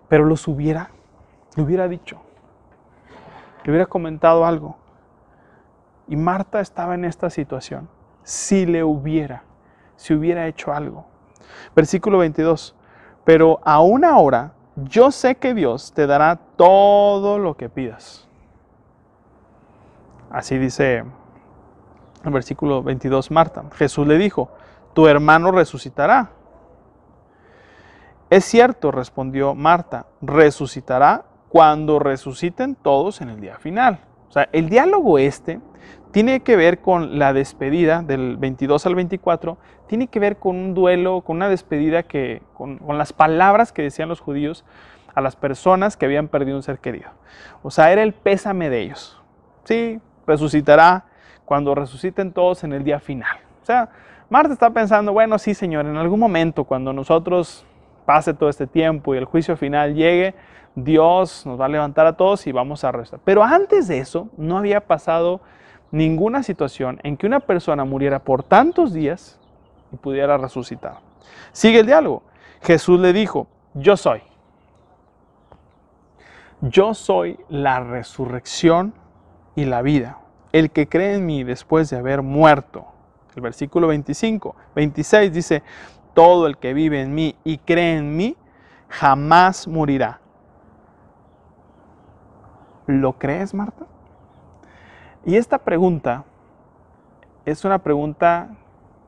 Pero 0.08 0.26
los 0.26 0.48
hubiera, 0.48 0.90
le 1.56 1.64
hubiera 1.64 1.88
dicho, 1.88 2.22
le 3.64 3.72
hubiera 3.72 3.86
comentado 3.86 4.46
algo. 4.46 4.78
Y 6.08 6.16
Marta 6.16 6.60
estaba 6.60 6.96
en 6.96 7.06
esta 7.06 7.30
situación. 7.30 7.90
Si 8.26 8.66
le 8.66 8.84
hubiera, 8.84 9.44
si 9.96 10.16
hubiera 10.16 10.48
hecho 10.48 10.74
algo. 10.74 11.06
Versículo 11.76 12.18
22. 12.18 12.76
Pero 13.24 13.60
aún 13.64 14.04
ahora 14.04 14.54
yo 14.76 15.12
sé 15.12 15.36
que 15.36 15.54
Dios 15.54 15.94
te 15.94 16.08
dará 16.08 16.40
todo 16.58 17.38
lo 17.38 17.56
que 17.56 17.70
pidas. 17.70 18.28
Así 20.32 20.58
dice 20.58 21.06
el 22.24 22.32
versículo 22.32 22.82
22 22.82 23.30
Marta. 23.30 23.64
Jesús 23.76 24.08
le 24.08 24.18
dijo, 24.18 24.50
tu 24.94 25.08
hermano 25.08 25.52
resucitará. 25.52 26.32
Es 28.32 28.44
cierto, 28.44 28.92
respondió 28.92 29.54
Marta, 29.54 30.08
resucitará 30.22 31.26
cuando 31.48 32.00
resuciten 32.00 32.76
todos 32.76 33.22
en 33.22 33.30
el 33.30 33.40
día 33.40 33.60
final. 33.60 34.00
Sea, 34.36 34.50
el 34.52 34.68
diálogo 34.68 35.18
este 35.18 35.62
tiene 36.12 36.42
que 36.42 36.58
ver 36.58 36.80
con 36.80 37.20
la 37.20 37.32
despedida 37.32 38.04
del 38.04 38.36
22 38.36 38.86
al 38.86 38.94
24, 38.94 39.58
tiene 39.88 40.08
que 40.08 40.20
ver 40.20 40.36
con 40.36 40.58
un 40.58 40.74
duelo, 40.74 41.22
con 41.22 41.38
una 41.38 41.48
despedida 41.48 42.04
que, 42.04 42.42
con, 42.54 42.80
las 42.98 43.14
palabras 43.14 43.72
que 43.72 43.82
decían 43.82 44.10
los 44.10 44.20
judíos 44.20 44.66
a 45.14 45.22
las 45.22 45.38
personas 45.38 45.96
que 45.96 46.06
habían 46.06 46.28
perdido 46.28 46.58
un 46.58 46.64
ser 46.64 46.80
querido. 46.80 47.12
O 47.64 47.72
sea, 47.72 47.94
era 47.94 48.04
el 48.04 48.12
pésame 48.12 48.70
de 48.70 48.82
ellos. 48.82 49.22
Sí, 49.64 50.02
resucitará 50.28 51.06
cuando 51.46 51.74
resuciten 51.74 52.34
todos 52.34 52.66
en 52.66 52.74
el 52.74 52.84
día 52.84 53.00
final. 53.00 53.38
O 53.62 53.66
sea, 53.66 53.88
Marta 54.30 54.52
está 54.52 54.70
pensando, 54.70 55.14
bueno, 55.14 55.40
sí, 55.40 55.54
Señor, 55.54 55.86
en 55.86 55.96
algún 55.96 56.20
momento 56.20 56.66
cuando 56.66 56.92
nosotros 56.92 57.66
pase 58.06 58.34
todo 58.34 58.50
este 58.50 58.68
tiempo 58.68 59.16
y 59.16 59.18
el 59.18 59.26
juicio 59.26 59.56
final 59.56 59.96
llegue, 59.96 60.36
Dios 60.76 61.46
nos 61.46 61.60
va 61.60 61.66
a 61.66 61.70
levantar 61.70 62.06
a 62.06 62.18
todos 62.18 62.46
y 62.48 62.52
vamos 62.52 62.84
a 62.84 62.92
restar. 62.92 63.20
Pero 63.24 63.44
antes 63.44 63.88
de 63.88 64.00
eso, 64.00 64.30
no 64.38 64.58
había 64.58 64.88
pasado 64.88 65.42
ninguna 65.92 66.44
situación 66.44 67.00
en 67.04 67.16
que 67.16 67.26
una 67.26 67.40
persona 67.40 67.86
muriera 67.86 68.20
por 68.20 68.44
tantos 68.44 68.94
días 68.94 69.40
y 69.94 69.96
pudiera 69.96 70.38
resucitar. 70.38 70.98
Sigue 71.54 71.80
el 71.80 71.86
diálogo. 71.86 72.24
Jesús 72.62 73.00
le 73.00 73.14
dijo, 73.14 73.48
yo 73.74 73.96
soy. 73.96 74.22
Yo 76.62 76.94
soy 76.94 77.40
la 77.48 77.80
resurrección 77.80 78.94
y 79.56 79.66
la 79.66 79.82
vida. 79.82 80.20
El 80.52 80.72
que 80.72 80.88
cree 80.88 81.16
en 81.16 81.26
mí 81.26 81.44
después 81.44 81.90
de 81.90 81.98
haber 81.98 82.22
muerto. 82.22 82.86
El 83.36 83.42
versículo 83.42 83.88
25, 83.88 84.56
26 84.76 85.34
dice, 85.34 85.64
todo 86.14 86.48
el 86.48 86.58
que 86.58 86.74
vive 86.74 87.02
en 87.02 87.14
mí 87.14 87.36
y 87.44 87.58
cree 87.60 87.98
en 87.98 88.16
mí 88.16 88.36
jamás 88.88 89.68
morirá. 89.68 90.22
¿Lo 92.88 93.14
crees, 93.14 93.54
Marta? 93.54 93.86
Y 95.26 95.38
esta 95.38 95.58
pregunta 95.58 96.24
es 97.46 97.66
una 97.66 97.80
pregunta 97.80 98.50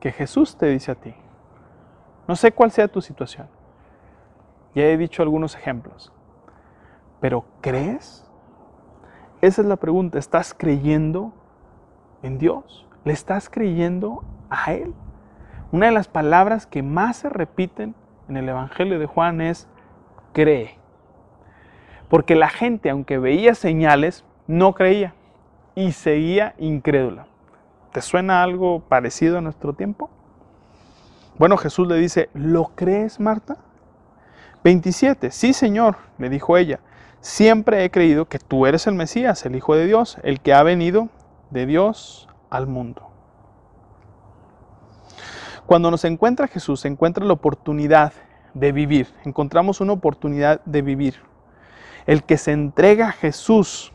que 0.00 0.12
Jesús 0.12 0.56
te 0.56 0.66
dice 0.66 0.92
a 0.92 0.94
ti. 0.94 1.14
No 2.26 2.36
sé 2.36 2.52
cuál 2.52 2.70
sea 2.70 2.88
tu 2.88 3.00
situación. 3.00 3.48
Ya 4.74 4.84
he 4.84 4.96
dicho 4.96 5.22
algunos 5.22 5.54
ejemplos. 5.54 6.12
Pero 7.20 7.44
¿crees? 7.60 8.24
Esa 9.40 9.62
es 9.62 9.68
la 9.68 9.76
pregunta. 9.76 10.18
¿Estás 10.18 10.54
creyendo 10.54 11.32
en 12.22 12.38
Dios? 12.38 12.86
¿Le 13.04 13.12
estás 13.12 13.48
creyendo 13.48 14.24
a 14.50 14.72
Él? 14.72 14.94
Una 15.72 15.86
de 15.86 15.92
las 15.92 16.08
palabras 16.08 16.66
que 16.66 16.82
más 16.82 17.18
se 17.18 17.28
repiten 17.28 17.94
en 18.28 18.36
el 18.36 18.48
Evangelio 18.48 18.98
de 18.98 19.06
Juan 19.06 19.40
es 19.40 19.68
cree. 20.32 20.78
Porque 22.08 22.34
la 22.34 22.48
gente, 22.48 22.90
aunque 22.90 23.18
veía 23.18 23.54
señales, 23.54 24.24
no 24.46 24.74
creía 24.74 25.14
y 25.74 25.92
seguía 25.92 26.54
incrédula. 26.58 27.26
¿Te 27.92 28.02
suena 28.02 28.42
algo 28.42 28.80
parecido 28.80 29.38
a 29.38 29.40
nuestro 29.40 29.72
tiempo? 29.72 30.10
Bueno, 31.38 31.56
Jesús 31.56 31.86
le 31.86 31.96
dice, 31.96 32.30
¿lo 32.34 32.72
crees, 32.74 33.20
Marta? 33.20 33.58
27. 34.64 35.30
Sí, 35.30 35.52
Señor, 35.52 35.96
le 36.18 36.28
dijo 36.28 36.56
ella, 36.56 36.80
siempre 37.20 37.84
he 37.84 37.90
creído 37.90 38.26
que 38.26 38.38
tú 38.38 38.66
eres 38.66 38.86
el 38.86 38.94
Mesías, 38.94 39.46
el 39.46 39.54
Hijo 39.54 39.74
de 39.74 39.86
Dios, 39.86 40.18
el 40.22 40.40
que 40.40 40.52
ha 40.52 40.62
venido 40.62 41.08
de 41.50 41.66
Dios 41.66 42.28
al 42.50 42.66
mundo. 42.66 43.08
Cuando 45.66 45.90
nos 45.90 46.04
encuentra 46.04 46.48
Jesús, 46.48 46.80
se 46.80 46.88
encuentra 46.88 47.24
la 47.24 47.34
oportunidad 47.34 48.12
de 48.54 48.72
vivir. 48.72 49.08
Encontramos 49.24 49.80
una 49.80 49.92
oportunidad 49.92 50.60
de 50.64 50.82
vivir. 50.82 51.27
El 52.08 52.24
que 52.24 52.38
se 52.38 52.52
entrega 52.52 53.08
a 53.08 53.12
Jesús 53.12 53.92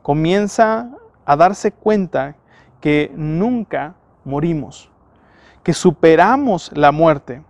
comienza 0.00 0.88
a 1.26 1.36
darse 1.36 1.72
cuenta 1.72 2.36
que 2.80 3.12
nunca 3.14 3.96
morimos, 4.24 4.90
que 5.62 5.74
superamos 5.74 6.70
la 6.74 6.90
muerte, 6.90 7.42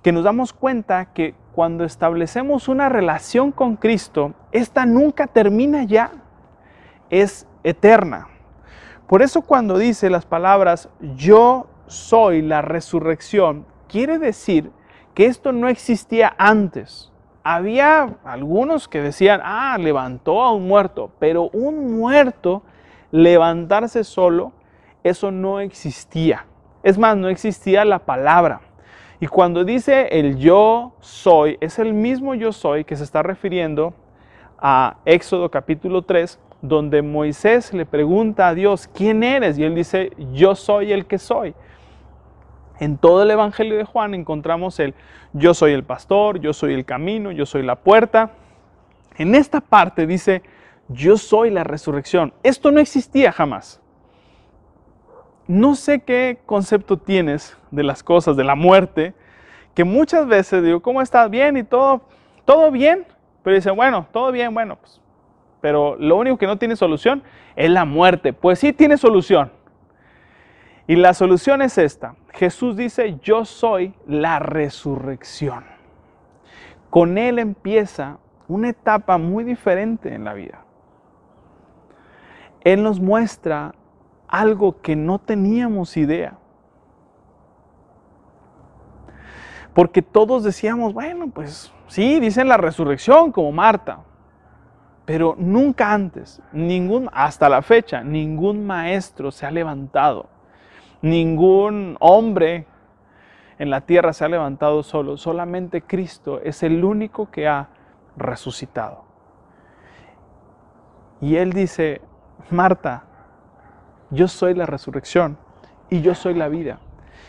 que 0.00 0.12
nos 0.12 0.24
damos 0.24 0.54
cuenta 0.54 1.12
que 1.12 1.34
cuando 1.52 1.84
establecemos 1.84 2.66
una 2.66 2.88
relación 2.88 3.52
con 3.52 3.76
Cristo, 3.76 4.32
esta 4.52 4.86
nunca 4.86 5.26
termina 5.26 5.84
ya, 5.84 6.12
es 7.10 7.46
eterna. 7.62 8.28
Por 9.06 9.20
eso 9.20 9.42
cuando 9.42 9.76
dice 9.76 10.08
las 10.08 10.24
palabras, 10.24 10.88
yo 11.14 11.68
soy 11.88 12.40
la 12.40 12.62
resurrección, 12.62 13.66
quiere 13.86 14.18
decir 14.18 14.72
que 15.12 15.26
esto 15.26 15.52
no 15.52 15.68
existía 15.68 16.34
antes. 16.38 17.09
Había 17.52 18.14
algunos 18.22 18.86
que 18.86 19.00
decían, 19.00 19.40
ah, 19.42 19.76
levantó 19.76 20.40
a 20.42 20.52
un 20.52 20.68
muerto, 20.68 21.10
pero 21.18 21.50
un 21.52 21.96
muerto 21.98 22.62
levantarse 23.10 24.04
solo, 24.04 24.52
eso 25.02 25.32
no 25.32 25.58
existía. 25.58 26.46
Es 26.84 26.96
más, 26.96 27.16
no 27.16 27.28
existía 27.28 27.84
la 27.84 27.98
palabra. 27.98 28.60
Y 29.18 29.26
cuando 29.26 29.64
dice 29.64 30.06
el 30.12 30.38
yo 30.38 30.94
soy, 31.00 31.58
es 31.60 31.80
el 31.80 31.92
mismo 31.92 32.36
yo 32.36 32.52
soy 32.52 32.84
que 32.84 32.94
se 32.94 33.02
está 33.02 33.20
refiriendo 33.20 33.94
a 34.56 34.98
Éxodo 35.04 35.50
capítulo 35.50 36.02
3, 36.02 36.38
donde 36.62 37.02
Moisés 37.02 37.74
le 37.74 37.84
pregunta 37.84 38.46
a 38.46 38.54
Dios, 38.54 38.88
¿quién 38.94 39.24
eres? 39.24 39.58
Y 39.58 39.64
él 39.64 39.74
dice, 39.74 40.12
yo 40.32 40.54
soy 40.54 40.92
el 40.92 41.04
que 41.04 41.18
soy. 41.18 41.56
En 42.80 42.96
todo 42.96 43.22
el 43.22 43.30
Evangelio 43.30 43.76
de 43.76 43.84
Juan 43.84 44.14
encontramos 44.14 44.80
el 44.80 44.94
yo 45.34 45.52
soy 45.52 45.72
el 45.72 45.84
pastor, 45.84 46.40
yo 46.40 46.54
soy 46.54 46.72
el 46.72 46.86
camino, 46.86 47.30
yo 47.30 47.44
soy 47.44 47.62
la 47.62 47.76
puerta. 47.76 48.32
En 49.16 49.34
esta 49.34 49.60
parte 49.60 50.06
dice, 50.06 50.42
yo 50.88 51.18
soy 51.18 51.50
la 51.50 51.62
resurrección. 51.62 52.32
Esto 52.42 52.70
no 52.70 52.80
existía 52.80 53.32
jamás. 53.32 53.80
No 55.46 55.74
sé 55.74 56.00
qué 56.00 56.38
concepto 56.46 56.96
tienes 56.96 57.56
de 57.70 57.82
las 57.82 58.02
cosas, 58.02 58.36
de 58.36 58.44
la 58.44 58.54
muerte, 58.54 59.12
que 59.74 59.84
muchas 59.84 60.26
veces 60.26 60.62
digo, 60.62 60.80
¿cómo 60.80 61.02
estás? 61.02 61.28
Bien 61.28 61.56
y 61.58 61.64
todo, 61.64 62.00
todo 62.46 62.70
bien. 62.70 63.04
Pero 63.42 63.56
dice, 63.56 63.70
bueno, 63.70 64.06
todo 64.10 64.32
bien, 64.32 64.54
bueno, 64.54 64.76
pues. 64.76 65.00
Pero 65.60 65.96
lo 65.96 66.16
único 66.16 66.38
que 66.38 66.46
no 66.46 66.56
tiene 66.56 66.76
solución 66.76 67.22
es 67.56 67.70
la 67.70 67.84
muerte. 67.84 68.32
Pues 68.32 68.58
sí 68.58 68.72
tiene 68.72 68.96
solución. 68.96 69.52
Y 70.90 70.96
la 70.96 71.14
solución 71.14 71.62
es 71.62 71.78
esta. 71.78 72.16
Jesús 72.32 72.76
dice, 72.76 73.16
yo 73.22 73.44
soy 73.44 73.94
la 74.08 74.40
resurrección. 74.40 75.62
Con 76.90 77.16
Él 77.16 77.38
empieza 77.38 78.18
una 78.48 78.70
etapa 78.70 79.16
muy 79.16 79.44
diferente 79.44 80.12
en 80.12 80.24
la 80.24 80.34
vida. 80.34 80.64
Él 82.64 82.82
nos 82.82 82.98
muestra 82.98 83.72
algo 84.26 84.80
que 84.80 84.96
no 84.96 85.20
teníamos 85.20 85.96
idea. 85.96 86.38
Porque 89.72 90.02
todos 90.02 90.42
decíamos, 90.42 90.92
bueno, 90.92 91.30
pues 91.32 91.72
sí, 91.86 92.18
dicen 92.18 92.48
la 92.48 92.56
resurrección 92.56 93.30
como 93.30 93.52
Marta, 93.52 94.00
pero 95.04 95.36
nunca 95.38 95.92
antes, 95.92 96.42
ningún, 96.50 97.08
hasta 97.12 97.48
la 97.48 97.62
fecha, 97.62 98.02
ningún 98.02 98.66
maestro 98.66 99.30
se 99.30 99.46
ha 99.46 99.52
levantado, 99.52 100.39
ningún 101.02 101.96
hombre 102.00 102.66
en 103.58 103.70
la 103.70 103.82
tierra 103.82 104.12
se 104.12 104.24
ha 104.24 104.28
levantado 104.28 104.82
solo, 104.82 105.16
solamente 105.16 105.82
Cristo 105.82 106.40
es 106.42 106.62
el 106.62 106.82
único 106.84 107.30
que 107.30 107.46
ha 107.46 107.68
resucitado. 108.16 109.04
Y 111.20 111.36
Él 111.36 111.52
dice, 111.52 112.00
Marta, 112.50 113.04
yo 114.10 114.28
soy 114.28 114.54
la 114.54 114.64
resurrección 114.66 115.36
y 115.90 116.00
yo 116.00 116.14
soy 116.14 116.34
la 116.34 116.48
vida. 116.48 116.80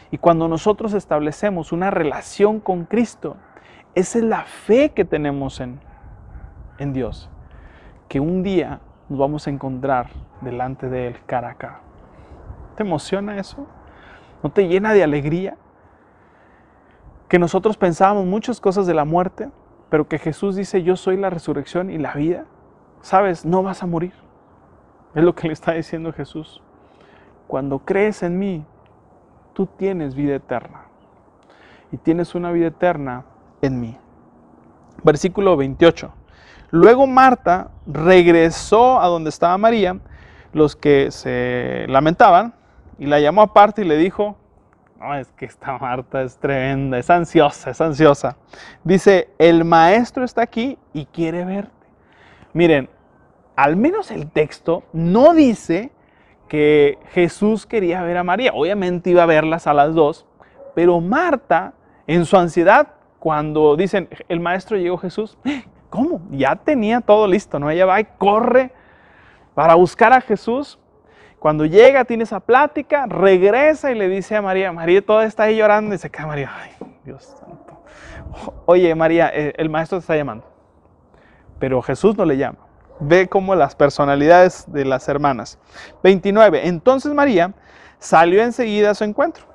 Y 0.10 0.18
cuando 0.18 0.48
nosotros 0.48 0.94
establecemos 0.94 1.72
una 1.72 1.92
relación 1.92 2.60
con 2.60 2.86
Cristo, 2.86 3.36
esa 3.94 4.20
es 4.20 4.24
la 4.24 4.44
fe 4.44 4.92
que 4.92 5.04
tenemos 5.04 5.60
en, 5.60 5.82
en 6.80 6.94
Dios, 6.94 7.30
que 8.08 8.22
un 8.22 8.42
día 8.42 8.80
nos 9.10 9.20
vamos 9.20 9.48
a 9.48 9.50
encontrar 9.50 10.08
delante 10.40 10.90
de 10.90 11.08
Él 11.08 11.18
cara 11.25 11.50
a 11.51 11.56
cara. 11.56 11.90
¿Te 12.81 12.88
emociona 12.88 13.38
eso? 13.38 13.67
¿No 14.41 14.50
te 14.50 14.67
llena 14.67 14.91
de 14.91 15.03
alegría? 15.03 15.55
Que 17.27 17.38
nosotros 17.38 17.77
pensábamos 17.77 18.25
muchas 18.25 18.59
cosas 18.59 18.88
de 18.88 18.95
la 18.95 19.05
muerte, 19.05 19.51
pero 19.91 20.07
que 20.07 20.17
Jesús 20.17 20.55
dice, 20.55 20.81
yo 20.81 20.95
soy 20.95 21.15
la 21.15 21.29
resurrección 21.29 21.91
y 21.91 22.00
la 22.00 22.15
vida. 22.15 22.45
Sabes, 23.01 23.46
no 23.46 23.61
vas 23.61 23.83
a 23.83 23.85
morir. 23.85 24.13
Es 25.13 25.24
lo 25.24 25.35
que 25.35 25.46
le 25.46 25.53
está 25.53 25.74
diciendo 25.74 26.11
Jesús. 26.11 26.63
Cuando 27.46 27.77
crees 27.77 28.24
en 28.24 28.39
mí, 28.39 28.65
tú 29.53 29.67
tienes 29.67 30.15
vida 30.15 30.33
eterna. 30.33 30.85
Y 31.91 31.98
tienes 31.98 32.33
una 32.33 32.51
vida 32.51 32.65
eterna 32.65 33.25
en 33.61 33.79
mí. 33.79 33.96
Versículo 35.03 35.55
28. 35.55 36.11
Luego 36.72 37.05
Marta 37.05 37.70
regresó 37.85 39.00
a 39.00 39.05
donde 39.05 39.29
estaba 39.29 39.55
María, 39.59 40.00
los 40.51 40.75
que 40.75 41.11
se 41.11 41.85
lamentaban, 41.87 42.55
y 43.01 43.07
la 43.07 43.20
llamó 43.20 43.42
aparte 43.42 43.81
y 43.81 43.85
le 43.85 43.98
dijo, 43.98 44.37
no, 45.00 45.16
es 45.16 45.27
que 45.31 45.46
esta 45.46 45.75
Marta 45.79 46.22
es 46.22 46.37
tremenda, 46.37 47.00
es 47.00 47.09
ansiosa, 47.09 47.72
es 47.72 47.81
ansiosa. 47.81 48.37
Dice, 48.83 49.29
el 49.40 49.66
maestro 49.66 50.24
está 50.24 50.44
aquí 50.44 50.77
y 50.94 51.07
quiere 51.07 51.44
verte. 51.44 51.72
Miren, 52.53 52.90
al 53.55 53.75
menos 53.75 54.11
el 54.11 54.29
texto 54.29 54.83
no 54.94 55.33
dice 55.33 55.92
que 56.48 57.00
Jesús 57.09 57.66
quería 57.66 58.03
ver 58.03 58.18
a 58.18 58.24
María. 58.24 58.51
Obviamente 58.53 59.09
iba 59.09 59.24
a 59.24 59.25
verlas 59.25 59.66
a 59.66 59.74
las 59.74 59.96
dos, 59.96 60.27
pero 60.75 61.01
Marta, 61.01 61.74
en 62.05 62.24
su 62.27 62.37
ansiedad, 62.37 62.90
cuando 63.18 63.75
dicen, 63.75 64.09
el 64.29 64.40
maestro 64.40 64.77
llegó 64.77 65.00
Jesús, 65.00 65.40
¿cómo? 65.90 66.22
Ya 66.29 66.55
tenía 66.55 67.01
todo 67.01 67.25
listo, 67.25 67.57
¿no? 67.57 67.72
Ella 67.72 67.87
va 67.87 68.00
y 68.00 68.05
corre 68.20 68.72
para 69.55 69.74
buscar 69.74 70.14
a 70.14 70.22
Jesús. 70.22 70.77
Cuando 71.42 71.66
llega, 71.66 72.06
tiene 72.06 72.25
esa 72.25 72.40
plática, 72.40 73.08
regresa 73.08 73.92
y 73.92 73.96
le 73.96 74.08
dice 74.08 74.36
a 74.36 74.44
María, 74.44 74.72
María 74.72 75.04
toda 75.04 75.25
está 75.25 75.46
ahí 75.46 75.58
llorando 75.58 75.96
y 75.96 75.98
se 75.98 76.08
queda 76.12 76.27
María, 76.27 76.51
ay, 76.56 76.70
Dios 77.04 77.36
santo. 77.40 77.82
Oye, 78.68 78.94
María, 78.94 79.32
eh, 79.34 79.51
el 79.58 79.68
maestro 79.68 79.98
te 79.98 80.01
está 80.01 80.16
llamando. 80.16 80.46
Pero 81.58 81.82
Jesús 81.82 82.16
no 82.16 82.25
le 82.25 82.38
llama. 82.38 82.60
Ve 83.00 83.27
como 83.27 83.56
las 83.56 83.74
personalidades 83.74 84.72
de 84.72 84.86
las 84.86 85.10
hermanas. 85.10 85.58
29. 86.04 86.68
Entonces 86.68 87.12
María 87.12 87.56
salió 87.98 88.44
enseguida 88.44 88.92
a 88.92 88.94
su 88.94 89.04
encuentro. 89.04 89.46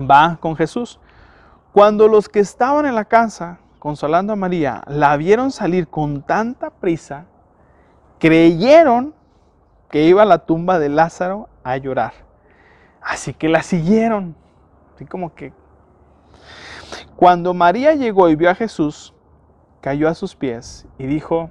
Va 0.00 0.38
con 0.40 0.56
Jesús. 0.56 0.98
Cuando 1.72 2.08
los 2.08 2.26
que 2.26 2.40
estaban 2.40 2.86
en 2.86 2.94
la 2.94 3.04
casa 3.04 3.58
consolando 3.78 4.32
a 4.32 4.36
María 4.36 4.80
la 4.86 5.14
vieron 5.18 5.50
salir 5.50 5.88
con 5.88 6.22
tanta 6.22 6.70
prisa, 6.70 7.26
creyeron 8.18 9.17
que 9.90 10.04
iba 10.04 10.22
a 10.22 10.26
la 10.26 10.38
tumba 10.38 10.78
de 10.78 10.88
Lázaro 10.88 11.48
a 11.64 11.76
llorar. 11.76 12.12
Así 13.00 13.32
que 13.34 13.48
la 13.48 13.62
siguieron. 13.62 14.36
Así 14.94 15.04
como 15.06 15.34
que... 15.34 15.52
Cuando 17.16 17.52
María 17.54 17.94
llegó 17.94 18.28
y 18.28 18.36
vio 18.36 18.50
a 18.50 18.54
Jesús, 18.54 19.14
cayó 19.80 20.08
a 20.08 20.14
sus 20.14 20.36
pies 20.36 20.86
y 20.98 21.06
dijo, 21.06 21.50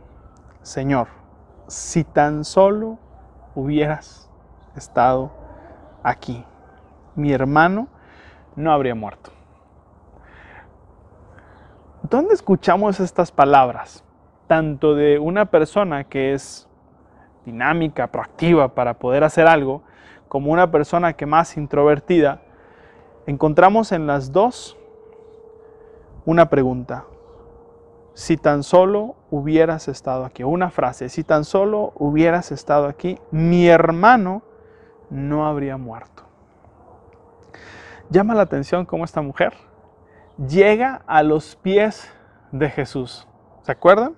Señor, 0.62 1.08
si 1.68 2.04
tan 2.04 2.46
solo 2.46 2.98
hubieras 3.56 4.30
estado 4.76 5.32
aquí, 6.04 6.46
mi 7.16 7.34
hermano 7.34 7.90
no 8.56 8.72
habría 8.72 8.96
muerto. 8.96 9.32
¿Dónde 12.04 12.34
escuchamos 12.34 13.00
estas 13.00 13.32
palabras? 13.32 14.04
Tanto 14.48 14.96
de 14.96 15.20
una 15.20 15.46
persona 15.46 16.06
que 16.06 16.34
es 16.34 16.67
dinámica, 17.48 18.08
proactiva 18.08 18.76
para 18.76 19.00
poder 19.00 19.24
hacer 19.24 19.48
algo, 19.48 19.82
como 20.28 20.52
una 20.52 20.70
persona 20.70 21.14
que 21.14 21.26
más 21.26 21.56
introvertida, 21.58 22.42
encontramos 23.26 23.92
en 23.92 24.06
las 24.06 24.32
dos 24.32 24.78
una 26.26 26.50
pregunta 26.50 27.06
si 28.14 28.36
tan 28.36 28.64
solo 28.64 29.16
hubieras 29.32 29.88
estado 29.88 30.26
aquí. 30.26 30.44
Una 30.44 30.70
frase, 30.70 31.08
si 31.08 31.24
tan 31.24 31.46
solo 31.46 31.94
hubieras 31.96 32.52
estado 32.52 32.88
aquí, 32.88 33.18
mi 33.32 33.68
hermano 33.68 34.42
no 35.10 35.48
habría 35.48 35.78
muerto. 35.78 36.24
Llama 38.10 38.36
la 38.36 38.42
atención 38.42 38.86
cómo 38.86 39.06
esta 39.06 39.22
mujer 39.22 39.54
llega 40.38 41.02
a 41.08 41.24
los 41.24 41.56
pies 41.56 42.12
de 42.52 42.70
Jesús. 42.70 43.28
¿Se 43.62 43.72
acuerdan? 43.72 44.16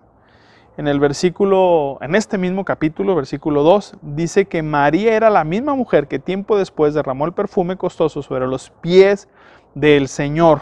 En 0.80 0.88
el 0.88 1.02
versículo, 1.02 1.98
en 2.00 2.16
este 2.16 2.38
mismo 2.38 2.64
capítulo, 2.64 3.14
versículo 3.14 3.64
2, 3.64 3.98
dice 4.02 4.46
que 4.46 4.64
María 4.64 5.14
era 5.14 5.30
la 5.30 5.44
misma 5.44 5.76
mujer 5.76 6.08
que 6.08 6.20
tiempo 6.20 6.58
después 6.58 6.94
derramó 6.94 7.26
el 7.26 7.34
perfume 7.34 7.76
costoso 7.76 8.22
sobre 8.22 8.48
los 8.48 8.70
pies 8.70 9.28
del 9.76 10.08
Señor. 10.08 10.62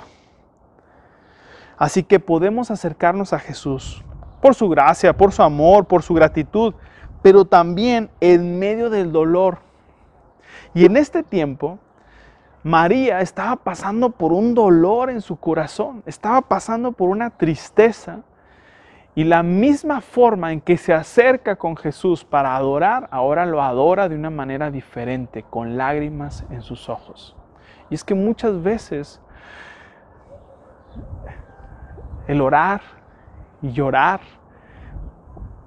Así 1.78 2.02
que 2.02 2.20
podemos 2.20 2.72
acercarnos 2.72 3.32
a 3.32 3.38
Jesús 3.38 4.04
por 4.42 4.56
su 4.56 4.68
gracia, 4.70 5.16
por 5.16 5.34
su 5.34 5.44
amor, 5.44 5.86
por 5.86 6.02
su 6.02 6.16
gratitud, 6.16 6.74
pero 7.22 7.46
también 7.46 8.10
en 8.20 8.58
medio 8.58 8.90
del 8.90 9.12
dolor. 9.12 9.60
Y 10.74 10.86
en 10.86 10.98
este 10.98 11.22
tiempo, 11.22 11.78
María 12.64 13.22
estaba 13.22 13.56
pasando 13.56 14.10
por 14.10 14.34
un 14.34 14.56
dolor 14.56 15.12
en 15.12 15.22
su 15.22 15.36
corazón, 15.36 16.02
estaba 16.08 16.42
pasando 16.42 16.92
por 16.92 17.10
una 17.10 17.30
tristeza. 17.30 18.24
Y 19.18 19.24
la 19.24 19.42
misma 19.42 20.02
forma 20.02 20.54
en 20.54 20.62
que 20.62 20.78
se 20.78 20.94
acerca 20.94 21.56
con 21.56 21.76
Jesús 21.76 22.24
para 22.24 22.56
adorar, 22.56 23.08
ahora 23.10 23.48
lo 23.48 23.64
adora 23.64 24.08
de 24.08 24.16
una 24.16 24.30
manera 24.30 24.70
diferente, 24.70 25.42
con 25.42 25.76
lágrimas 25.76 26.46
en 26.52 26.62
sus 26.62 26.88
ojos. 26.88 27.36
Y 27.90 27.96
es 27.96 28.04
que 28.04 28.14
muchas 28.14 28.62
veces 28.62 29.20
el 32.28 32.42
orar 32.42 32.82
y 33.64 33.72
llorar 33.72 34.20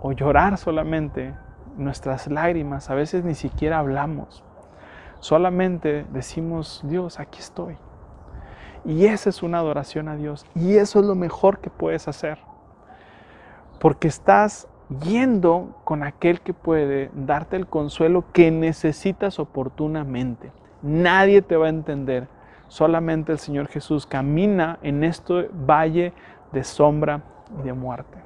o 0.00 0.12
llorar 0.12 0.56
solamente 0.56 1.34
nuestras 1.76 2.28
lágrimas, 2.28 2.88
a 2.88 2.94
veces 2.94 3.24
ni 3.24 3.34
siquiera 3.34 3.80
hablamos. 3.80 4.44
Solamente 5.18 6.06
decimos, 6.12 6.82
Dios, 6.84 7.18
aquí 7.18 7.40
estoy. 7.40 7.76
Y 8.84 9.06
esa 9.06 9.28
es 9.28 9.42
una 9.42 9.58
adoración 9.58 10.06
a 10.06 10.14
Dios. 10.14 10.46
Y 10.54 10.76
eso 10.76 11.00
es 11.00 11.04
lo 11.04 11.16
mejor 11.16 11.58
que 11.58 11.68
puedes 11.68 12.06
hacer. 12.06 12.38
Porque 13.80 14.06
estás 14.06 14.68
yendo 15.02 15.80
con 15.84 16.02
aquel 16.02 16.40
que 16.40 16.52
puede 16.52 17.10
darte 17.14 17.56
el 17.56 17.66
consuelo 17.66 18.24
que 18.32 18.50
necesitas 18.50 19.38
oportunamente. 19.38 20.52
Nadie 20.82 21.42
te 21.42 21.56
va 21.56 21.66
a 21.66 21.70
entender. 21.70 22.28
Solamente 22.68 23.32
el 23.32 23.38
Señor 23.38 23.66
Jesús 23.66 24.06
camina 24.06 24.78
en 24.82 25.02
este 25.02 25.48
valle 25.52 26.12
de 26.52 26.62
sombra 26.62 27.22
y 27.58 27.62
de 27.62 27.72
muerte. 27.72 28.18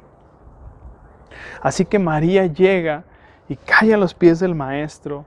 Así 1.63 1.85
que 1.85 1.99
María 1.99 2.47
llega 2.47 3.05
y 3.49 3.57
cae 3.57 3.95
a 3.95 3.97
los 3.97 4.15
pies 4.15 4.41
del 4.41 4.55
Maestro 4.55 5.25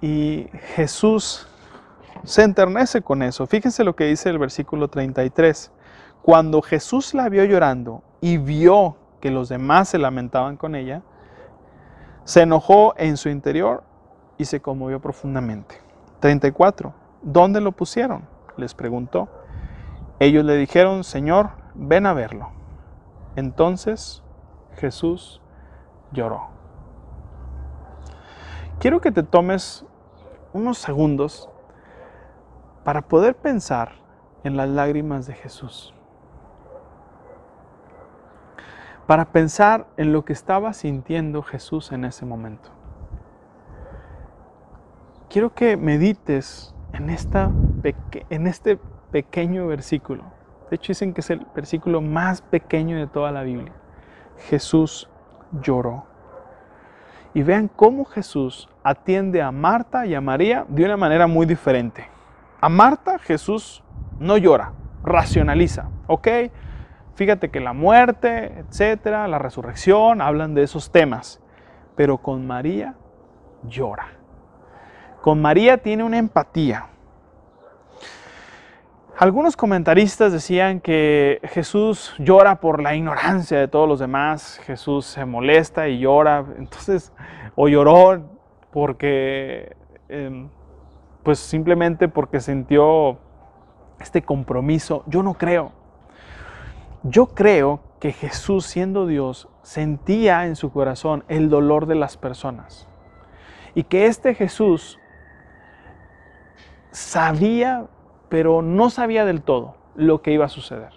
y 0.00 0.48
Jesús 0.74 1.48
se 2.24 2.42
enternece 2.42 3.02
con 3.02 3.22
eso. 3.22 3.46
Fíjense 3.46 3.84
lo 3.84 3.96
que 3.96 4.04
dice 4.04 4.28
el 4.28 4.38
versículo 4.38 4.88
33. 4.88 5.72
Cuando 6.22 6.62
Jesús 6.62 7.14
la 7.14 7.28
vio 7.28 7.44
llorando 7.44 8.02
y 8.20 8.38
vio 8.38 8.96
que 9.20 9.30
los 9.30 9.48
demás 9.48 9.88
se 9.88 9.98
lamentaban 9.98 10.56
con 10.56 10.74
ella, 10.74 11.02
se 12.24 12.42
enojó 12.42 12.94
en 12.96 13.16
su 13.16 13.28
interior 13.28 13.82
y 14.38 14.44
se 14.44 14.60
conmovió 14.60 15.00
profundamente. 15.00 15.76
34. 16.20 16.92
¿Dónde 17.22 17.60
lo 17.60 17.72
pusieron? 17.72 18.26
Les 18.56 18.74
preguntó. 18.74 19.28
Ellos 20.18 20.44
le 20.44 20.56
dijeron, 20.56 21.04
Señor, 21.04 21.50
ven 21.74 22.06
a 22.06 22.12
verlo. 22.12 22.50
Entonces 23.36 24.22
Jesús 24.76 25.40
lloró. 26.12 26.48
Quiero 28.78 29.00
que 29.00 29.12
te 29.12 29.22
tomes 29.22 29.84
unos 30.52 30.78
segundos 30.78 31.48
para 32.84 33.02
poder 33.02 33.36
pensar 33.36 33.92
en 34.42 34.56
las 34.56 34.68
lágrimas 34.68 35.26
de 35.26 35.34
Jesús. 35.34 35.94
Para 39.10 39.24
pensar 39.24 39.88
en 39.96 40.12
lo 40.12 40.24
que 40.24 40.32
estaba 40.32 40.72
sintiendo 40.72 41.42
Jesús 41.42 41.90
en 41.90 42.04
ese 42.04 42.24
momento. 42.24 42.70
Quiero 45.28 45.52
que 45.52 45.76
medites 45.76 46.76
en, 46.92 47.10
esta 47.10 47.50
en 48.30 48.46
este 48.46 48.78
pequeño 49.10 49.66
versículo. 49.66 50.22
De 50.70 50.76
hecho 50.76 50.92
dicen 50.92 51.12
que 51.12 51.22
es 51.22 51.30
el 51.30 51.44
versículo 51.56 52.00
más 52.00 52.40
pequeño 52.40 52.98
de 52.98 53.08
toda 53.08 53.32
la 53.32 53.42
Biblia. 53.42 53.72
Jesús 54.48 55.10
lloró. 55.60 56.04
Y 57.34 57.42
vean 57.42 57.66
cómo 57.66 58.04
Jesús 58.04 58.68
atiende 58.84 59.42
a 59.42 59.50
Marta 59.50 60.06
y 60.06 60.14
a 60.14 60.20
María 60.20 60.64
de 60.68 60.84
una 60.84 60.96
manera 60.96 61.26
muy 61.26 61.46
diferente. 61.46 62.06
A 62.60 62.68
Marta 62.68 63.18
Jesús 63.18 63.82
no 64.20 64.36
llora, 64.36 64.70
racionaliza, 65.02 65.88
¿ok? 66.06 66.28
Fíjate 67.20 67.50
que 67.50 67.60
la 67.60 67.74
muerte, 67.74 68.64
etcétera, 68.66 69.28
la 69.28 69.38
resurrección, 69.38 70.22
hablan 70.22 70.54
de 70.54 70.62
esos 70.62 70.90
temas. 70.90 71.38
Pero 71.94 72.16
con 72.16 72.46
María 72.46 72.94
llora. 73.68 74.06
Con 75.20 75.42
María 75.42 75.76
tiene 75.76 76.02
una 76.02 76.16
empatía. 76.16 76.86
Algunos 79.18 79.54
comentaristas 79.54 80.32
decían 80.32 80.80
que 80.80 81.42
Jesús 81.52 82.14
llora 82.18 82.58
por 82.58 82.80
la 82.80 82.94
ignorancia 82.94 83.58
de 83.58 83.68
todos 83.68 83.86
los 83.86 84.00
demás, 84.00 84.58
Jesús 84.64 85.04
se 85.04 85.26
molesta 85.26 85.88
y 85.88 85.98
llora, 85.98 86.46
entonces, 86.56 87.12
o 87.54 87.68
lloró 87.68 88.30
porque, 88.70 89.76
em, 90.08 90.48
pues 91.22 91.38
simplemente 91.38 92.08
porque 92.08 92.40
sintió 92.40 93.18
este 94.00 94.22
compromiso. 94.22 95.04
Yo 95.06 95.22
no 95.22 95.34
creo. 95.34 95.79
Yo 97.02 97.26
creo 97.28 97.80
que 97.98 98.12
Jesús, 98.12 98.66
siendo 98.66 99.06
Dios, 99.06 99.48
sentía 99.62 100.46
en 100.46 100.56
su 100.56 100.72
corazón 100.72 101.24
el 101.28 101.48
dolor 101.48 101.86
de 101.86 101.94
las 101.94 102.16
personas. 102.16 102.88
Y 103.74 103.84
que 103.84 104.06
este 104.06 104.34
Jesús 104.34 104.98
sabía 106.90 107.86
pero 108.30 108.62
no 108.62 108.88
sabía 108.88 109.26
del 109.26 109.42
todo 109.42 109.74
lo 109.94 110.22
que 110.22 110.32
iba 110.32 110.46
a 110.46 110.48
suceder. 110.48 110.92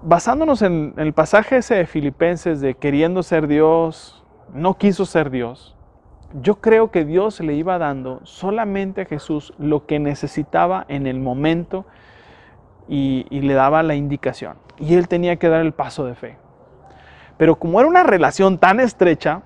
Basándonos 0.00 0.62
en 0.62 0.94
el 0.96 1.12
pasaje 1.12 1.58
ese 1.58 1.74
de 1.74 1.86
Filipenses 1.86 2.60
de 2.60 2.74
queriendo 2.74 3.22
ser 3.22 3.46
Dios, 3.46 4.24
no 4.54 4.78
quiso 4.78 5.04
ser 5.04 5.30
Dios, 5.30 5.76
yo 6.40 6.60
creo 6.60 6.90
que 6.90 7.04
Dios 7.04 7.40
le 7.40 7.54
iba 7.54 7.78
dando 7.78 8.20
solamente 8.24 9.02
a 9.02 9.04
Jesús 9.04 9.52
lo 9.58 9.86
que 9.86 9.98
necesitaba 9.98 10.86
en 10.88 11.06
el 11.06 11.20
momento 11.20 11.84
y, 12.88 13.24
le 13.30 13.54
daba 13.54 13.82
la 13.82 13.94
indicación. 13.94 14.56
Y 14.78 14.94
él 14.94 15.08
tenía 15.08 15.36
que 15.36 15.48
dar 15.48 15.60
el 15.60 15.72
paso 15.72 16.04
de 16.04 16.14
fe. 16.14 16.36
Pero 17.36 17.56
como 17.56 17.80
era 17.80 17.88
una 17.88 18.02
relación 18.02 18.58
tan 18.58 18.80
estrecha, 18.80 19.42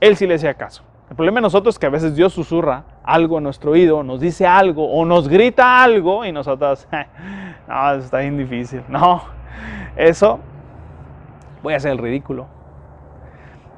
él 0.00 0.16
sí 0.16 0.26
le 0.26 0.34
hacía 0.34 0.54
caso. 0.54 0.82
El 1.10 1.16
problema 1.16 1.36
de 1.36 1.42
nosotros 1.42 1.74
es 1.74 1.78
que 1.78 1.86
a 1.86 1.90
veces 1.90 2.14
Dios 2.14 2.32
susurra 2.32 2.84
algo 3.02 3.38
en 3.38 3.44
nuestro 3.44 3.70
oído, 3.70 4.02
nos 4.02 4.20
dice 4.20 4.46
algo 4.46 4.90
o 4.90 5.04
nos 5.04 5.28
grita 5.28 5.82
algo 5.82 6.24
y 6.24 6.32
nosotros, 6.32 6.86
no, 7.68 7.90
eso 7.92 8.04
está 8.04 8.18
bien 8.18 8.36
difícil. 8.36 8.82
No, 8.88 9.22
eso 9.96 10.38
voy 11.62 11.74
a 11.74 11.78
hacer 11.78 11.92
el 11.92 11.98
ridículo. 11.98 12.46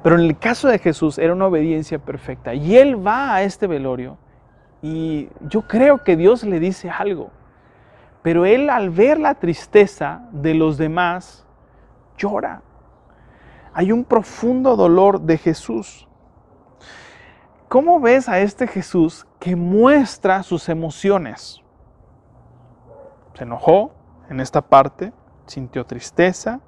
Pero 0.02 0.16
en 0.16 0.22
el 0.22 0.38
caso 0.38 0.68
de 0.68 0.78
Jesús 0.78 1.18
era 1.18 1.32
una 1.32 1.46
obediencia 1.46 1.98
perfecta 1.98 2.54
y 2.54 2.76
él 2.76 3.06
va 3.06 3.34
a 3.34 3.42
este 3.42 3.66
velorio 3.66 4.16
y 4.82 5.28
yo 5.42 5.62
creo 5.62 6.02
que 6.02 6.16
Dios 6.16 6.42
le 6.42 6.58
dice 6.58 6.90
algo. 6.90 7.30
Pero 8.22 8.44
él 8.44 8.68
al 8.70 8.90
ver 8.90 9.18
la 9.18 9.34
tristeza 9.34 10.22
de 10.32 10.54
los 10.54 10.76
demás 10.76 11.46
llora. 12.16 12.62
Hay 13.72 13.92
un 13.92 14.04
profundo 14.04 14.76
dolor 14.76 15.20
de 15.20 15.38
Jesús. 15.38 16.06
¿Cómo 17.68 18.00
ves 18.00 18.28
a 18.28 18.40
este 18.40 18.66
Jesús 18.66 19.26
que 19.38 19.56
muestra 19.56 20.42
sus 20.42 20.68
emociones? 20.68 21.62
Se 23.34 23.44
enojó 23.44 23.92
en 24.28 24.40
esta 24.40 24.60
parte, 24.60 25.12
sintió 25.46 25.86
tristeza 25.86 26.60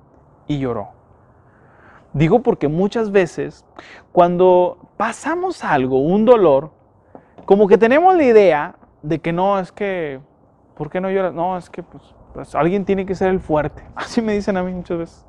y 0.46 0.60
lloró. 0.60 0.90
Digo 2.12 2.42
porque 2.42 2.68
muchas 2.68 3.10
veces 3.10 3.64
cuando 4.12 4.90
pasamos 4.96 5.64
algo, 5.64 5.98
un 5.98 6.24
dolor, 6.24 6.70
como 7.46 7.66
que 7.66 7.78
tenemos 7.78 8.14
la 8.14 8.24
idea 8.24 8.76
de 9.02 9.18
que 9.18 9.32
no, 9.32 9.58
es 9.58 9.72
que, 9.72 10.20
¿por 10.76 10.90
qué 10.90 11.00
no 11.00 11.11
lloras? 11.11 11.35
No, 11.35 11.56
es 11.56 11.70
que 11.70 11.82
pues, 11.82 12.02
pues 12.35 12.54
alguien 12.54 12.85
tiene 12.85 13.06
que 13.06 13.14
ser 13.14 13.28
el 13.30 13.40
fuerte. 13.40 13.82
Así 13.94 14.22
me 14.22 14.32
dicen 14.32 14.56
a 14.56 14.62
mí 14.62 14.72
muchas 14.72 14.98
veces. 14.98 15.26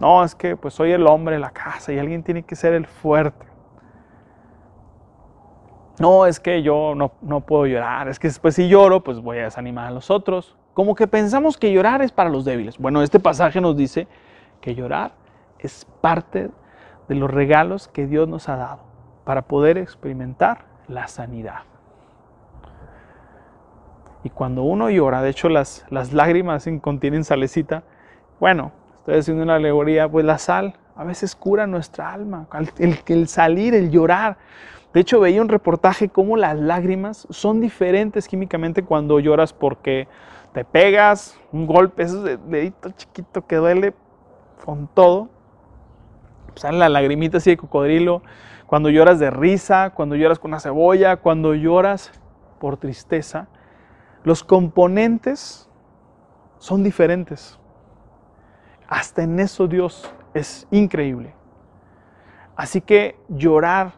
No, 0.00 0.24
es 0.24 0.34
que 0.34 0.56
pues 0.56 0.74
soy 0.74 0.92
el 0.92 1.06
hombre 1.06 1.36
de 1.36 1.40
la 1.40 1.50
casa 1.50 1.92
y 1.92 1.98
alguien 1.98 2.22
tiene 2.22 2.42
que 2.42 2.56
ser 2.56 2.74
el 2.74 2.86
fuerte 2.86 3.52
no, 6.02 6.26
es 6.26 6.40
que 6.40 6.62
yo 6.62 6.94
no, 6.96 7.40
puedo 7.40 7.66
llorar, 7.66 8.08
es 8.08 8.18
que 8.18 8.28
después 8.28 8.54
si 8.54 8.68
lloro, 8.68 9.04
pues 9.04 9.20
voy 9.20 9.38
a 9.38 9.44
desanimar 9.44 9.86
a 9.86 9.90
los 9.90 10.10
otros. 10.10 10.56
Como 10.74 10.94
que 10.94 11.06
pensamos 11.06 11.56
que 11.56 11.72
llorar 11.72 12.00
es 12.02 12.10
para 12.12 12.30
los 12.30 12.44
débiles. 12.44 12.78
Bueno, 12.78 13.02
este 13.02 13.20
pasaje 13.20 13.60
nos 13.60 13.76
dice 13.76 14.08
que 14.60 14.74
llorar 14.74 15.12
es 15.58 15.86
parte 16.00 16.50
de 17.08 17.14
los 17.14 17.30
regalos 17.30 17.88
que 17.88 18.06
Dios 18.06 18.26
nos 18.26 18.48
ha 18.48 18.56
dado 18.56 18.80
para 19.24 19.42
poder 19.42 19.78
experimentar 19.78 20.64
la 20.88 21.08
sanidad. 21.08 21.60
Y 24.24 24.30
cuando 24.30 24.62
uno 24.62 24.90
llora, 24.90 25.22
de 25.22 25.30
hecho 25.30 25.48
las, 25.48 25.84
las 25.90 26.12
lágrimas 26.12 26.68
contienen 26.80 27.24
salecita, 27.24 27.82
bueno, 28.38 28.72
estoy 28.98 29.18
haciendo 29.18 29.42
una 29.42 29.56
alegoría, 29.56 30.08
pues 30.08 30.24
la 30.24 30.38
sal 30.38 30.74
a 30.96 31.04
veces 31.04 31.34
cura 31.34 31.66
nuestra 31.66 32.12
alma, 32.12 32.46
el, 32.78 33.28
salir, 33.28 33.74
el 33.74 33.90
llorar. 33.90 34.36
De 34.92 35.00
hecho, 35.00 35.20
veía 35.20 35.40
un 35.40 35.48
reportaje 35.48 36.08
cómo 36.08 36.36
las 36.36 36.58
lágrimas 36.58 37.26
son 37.30 37.60
diferentes 37.60 38.28
químicamente 38.28 38.82
cuando 38.82 39.18
lloras 39.20 39.52
porque 39.52 40.06
te 40.52 40.64
pegas, 40.64 41.38
un 41.50 41.66
golpe, 41.66 42.02
ese 42.02 42.36
dedito 42.36 42.90
chiquito 42.90 43.46
que 43.46 43.56
duele 43.56 43.94
con 44.64 44.86
todo. 44.86 45.30
Sale 46.54 46.78
la 46.78 46.90
lagrimita 46.90 47.38
así 47.38 47.50
de 47.50 47.56
cocodrilo. 47.56 48.22
Cuando 48.66 48.90
lloras 48.90 49.18
de 49.18 49.30
risa, 49.30 49.90
cuando 49.90 50.14
lloras 50.14 50.38
con 50.38 50.50
una 50.50 50.60
cebolla, 50.60 51.16
cuando 51.16 51.54
lloras 51.54 52.12
por 52.58 52.76
tristeza. 52.76 53.48
Los 54.24 54.44
componentes 54.44 55.68
son 56.58 56.84
diferentes. 56.84 57.58
Hasta 58.88 59.22
en 59.22 59.40
eso 59.40 59.66
Dios 59.66 60.12
es 60.34 60.66
increíble. 60.70 61.34
Así 62.54 62.80
que 62.80 63.16
llorar 63.28 63.94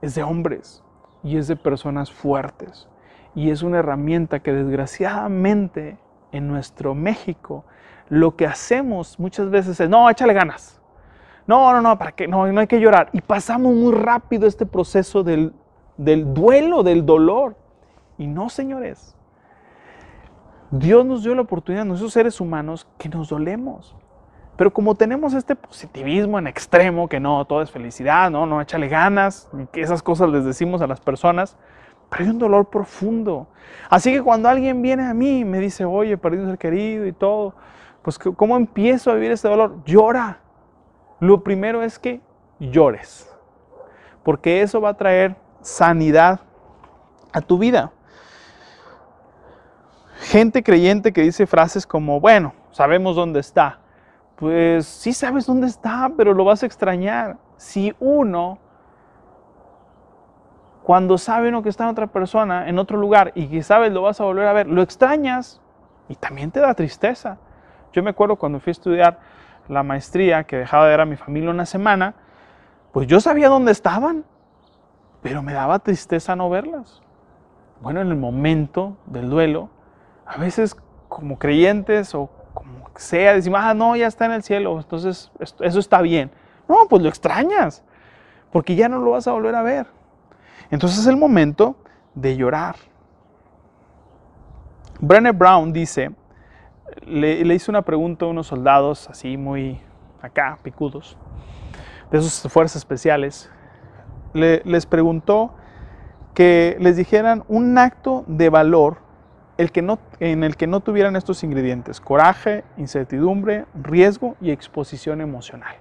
es 0.00 0.14
de 0.14 0.22
hombres 0.22 0.82
y 1.22 1.36
es 1.36 1.48
de 1.48 1.56
personas 1.56 2.10
fuertes. 2.10 2.88
Y 3.34 3.50
es 3.50 3.62
una 3.62 3.80
herramienta 3.80 4.40
que 4.40 4.52
desgraciadamente 4.52 5.98
en 6.32 6.48
nuestro 6.48 6.94
México 6.94 7.64
lo 8.08 8.36
que 8.36 8.46
hacemos 8.46 9.18
muchas 9.18 9.50
veces 9.50 9.78
es, 9.80 9.88
no, 9.90 10.08
échale 10.08 10.32
ganas. 10.32 10.80
No, 11.46 11.72
no, 11.72 11.82
no, 11.82 11.98
¿para 11.98 12.12
qué? 12.12 12.26
No, 12.26 12.46
no 12.50 12.60
hay 12.60 12.66
que 12.66 12.80
llorar. 12.80 13.10
Y 13.12 13.20
pasamos 13.20 13.74
muy 13.74 13.92
rápido 13.92 14.46
este 14.46 14.64
proceso 14.64 15.22
del, 15.22 15.52
del 15.96 16.32
duelo, 16.32 16.82
del 16.82 17.04
dolor. 17.04 17.56
Y 18.16 18.26
no, 18.26 18.48
señores. 18.48 19.15
Dios 20.70 21.04
nos 21.04 21.22
dio 21.22 21.34
la 21.34 21.42
oportunidad, 21.42 21.84
nosotros 21.84 22.12
seres 22.12 22.40
humanos, 22.40 22.86
que 22.98 23.08
nos 23.08 23.28
dolemos. 23.28 23.94
Pero 24.56 24.72
como 24.72 24.94
tenemos 24.94 25.34
este 25.34 25.54
positivismo 25.54 26.38
en 26.38 26.46
extremo, 26.46 27.08
que 27.08 27.20
no, 27.20 27.44
todo 27.44 27.62
es 27.62 27.70
felicidad, 27.70 28.30
no, 28.30 28.46
no, 28.46 28.60
échale 28.60 28.88
ganas, 28.88 29.48
que 29.70 29.82
esas 29.82 30.02
cosas 30.02 30.30
les 30.30 30.44
decimos 30.44 30.80
a 30.80 30.86
las 30.86 31.00
personas, 31.00 31.56
pero 32.08 32.24
hay 32.24 32.30
un 32.30 32.38
dolor 32.38 32.66
profundo. 32.70 33.48
Así 33.90 34.12
que 34.12 34.22
cuando 34.22 34.48
alguien 34.48 34.80
viene 34.80 35.04
a 35.04 35.14
mí 35.14 35.40
y 35.40 35.44
me 35.44 35.58
dice, 35.58 35.84
oye, 35.84 36.16
perdí 36.16 36.38
un 36.38 36.48
ser 36.48 36.58
querido 36.58 37.06
y 37.06 37.12
todo, 37.12 37.54
pues 38.02 38.18
¿cómo 38.18 38.56
empiezo 38.56 39.10
a 39.10 39.14
vivir 39.14 39.32
ese 39.32 39.48
dolor? 39.48 39.84
Llora. 39.84 40.40
Lo 41.20 41.42
primero 41.42 41.82
es 41.82 41.98
que 41.98 42.20
llores, 42.58 43.30
porque 44.22 44.62
eso 44.62 44.80
va 44.80 44.90
a 44.90 44.94
traer 44.96 45.36
sanidad 45.60 46.40
a 47.32 47.40
tu 47.40 47.58
vida. 47.58 47.92
Gente 50.20 50.62
creyente 50.62 51.12
que 51.12 51.22
dice 51.22 51.46
frases 51.46 51.86
como, 51.86 52.20
bueno, 52.20 52.54
sabemos 52.70 53.16
dónde 53.16 53.40
está. 53.40 53.80
Pues 54.36 54.86
sí 54.86 55.12
sabes 55.12 55.46
dónde 55.46 55.66
está, 55.66 56.10
pero 56.16 56.34
lo 56.34 56.44
vas 56.44 56.62
a 56.62 56.66
extrañar. 56.66 57.38
Si 57.56 57.94
uno 58.00 58.58
cuando 60.86 61.18
sabe 61.18 61.48
uno 61.48 61.64
que 61.64 61.68
está 61.68 61.82
en 61.82 61.90
otra 61.90 62.06
persona, 62.06 62.68
en 62.68 62.78
otro 62.78 62.96
lugar, 62.96 63.32
y 63.34 63.48
que 63.48 63.64
sabes 63.64 63.92
lo 63.92 64.02
vas 64.02 64.20
a 64.20 64.24
volver 64.24 64.46
a 64.46 64.52
ver, 64.52 64.68
lo 64.68 64.82
extrañas 64.82 65.60
y 66.08 66.14
también 66.14 66.52
te 66.52 66.60
da 66.60 66.74
tristeza. 66.74 67.38
Yo 67.92 68.04
me 68.04 68.10
acuerdo 68.10 68.36
cuando 68.36 68.60
fui 68.60 68.70
a 68.70 68.72
estudiar 68.72 69.18
la 69.68 69.82
maestría, 69.82 70.44
que 70.44 70.58
dejaba 70.58 70.84
de 70.84 70.90
ver 70.90 71.00
a 71.00 71.04
mi 71.04 71.16
familia 71.16 71.50
una 71.50 71.66
semana, 71.66 72.14
pues 72.92 73.08
yo 73.08 73.18
sabía 73.18 73.48
dónde 73.48 73.72
estaban, 73.72 74.24
pero 75.22 75.42
me 75.42 75.52
daba 75.52 75.80
tristeza 75.80 76.36
no 76.36 76.48
verlas. 76.50 77.02
Bueno, 77.80 78.00
en 78.00 78.06
el 78.06 78.16
momento 78.16 78.96
del 79.06 79.28
duelo, 79.28 79.70
a 80.26 80.38
veces 80.38 80.76
como 81.08 81.38
creyentes 81.38 82.14
o 82.14 82.28
como 82.52 82.90
sea, 82.96 83.34
decimos, 83.34 83.60
ah, 83.62 83.74
no, 83.74 83.96
ya 83.96 84.06
está 84.06 84.26
en 84.26 84.32
el 84.32 84.42
cielo, 84.42 84.78
entonces 84.78 85.30
eso 85.38 85.78
está 85.78 86.00
bien. 86.00 86.30
No, 86.68 86.88
pues 86.88 87.02
lo 87.02 87.08
extrañas, 87.08 87.84
porque 88.50 88.74
ya 88.74 88.88
no 88.88 88.98
lo 88.98 89.12
vas 89.12 89.28
a 89.28 89.32
volver 89.32 89.54
a 89.54 89.62
ver. 89.62 89.86
Entonces 90.70 91.00
es 91.00 91.06
el 91.06 91.16
momento 91.16 91.76
de 92.14 92.36
llorar. 92.36 92.76
Brené 94.98 95.32
Brown 95.32 95.72
dice, 95.72 96.10
le, 97.06 97.54
hizo 97.54 97.70
una 97.70 97.82
pregunta 97.82 98.24
a 98.24 98.28
unos 98.28 98.46
soldados 98.46 99.08
así 99.10 99.36
muy 99.36 99.80
acá, 100.22 100.58
picudos, 100.62 101.16
de 102.10 102.20
sus 102.22 102.50
fuerzas 102.50 102.76
especiales. 102.76 103.50
les 104.32 104.86
preguntó 104.86 105.54
que 106.34 106.76
les 106.80 106.96
dijeran 106.96 107.44
un 107.48 107.78
acto 107.78 108.24
de 108.26 108.48
valor 108.48 109.05
el 109.58 109.72
que 109.72 109.82
no, 109.82 109.98
en 110.20 110.44
el 110.44 110.56
que 110.56 110.66
no 110.66 110.80
tuvieran 110.80 111.16
estos 111.16 111.42
ingredientes, 111.42 112.00
coraje, 112.00 112.64
incertidumbre, 112.76 113.64
riesgo 113.74 114.36
y 114.40 114.50
exposición 114.50 115.20
emocional. 115.20 115.76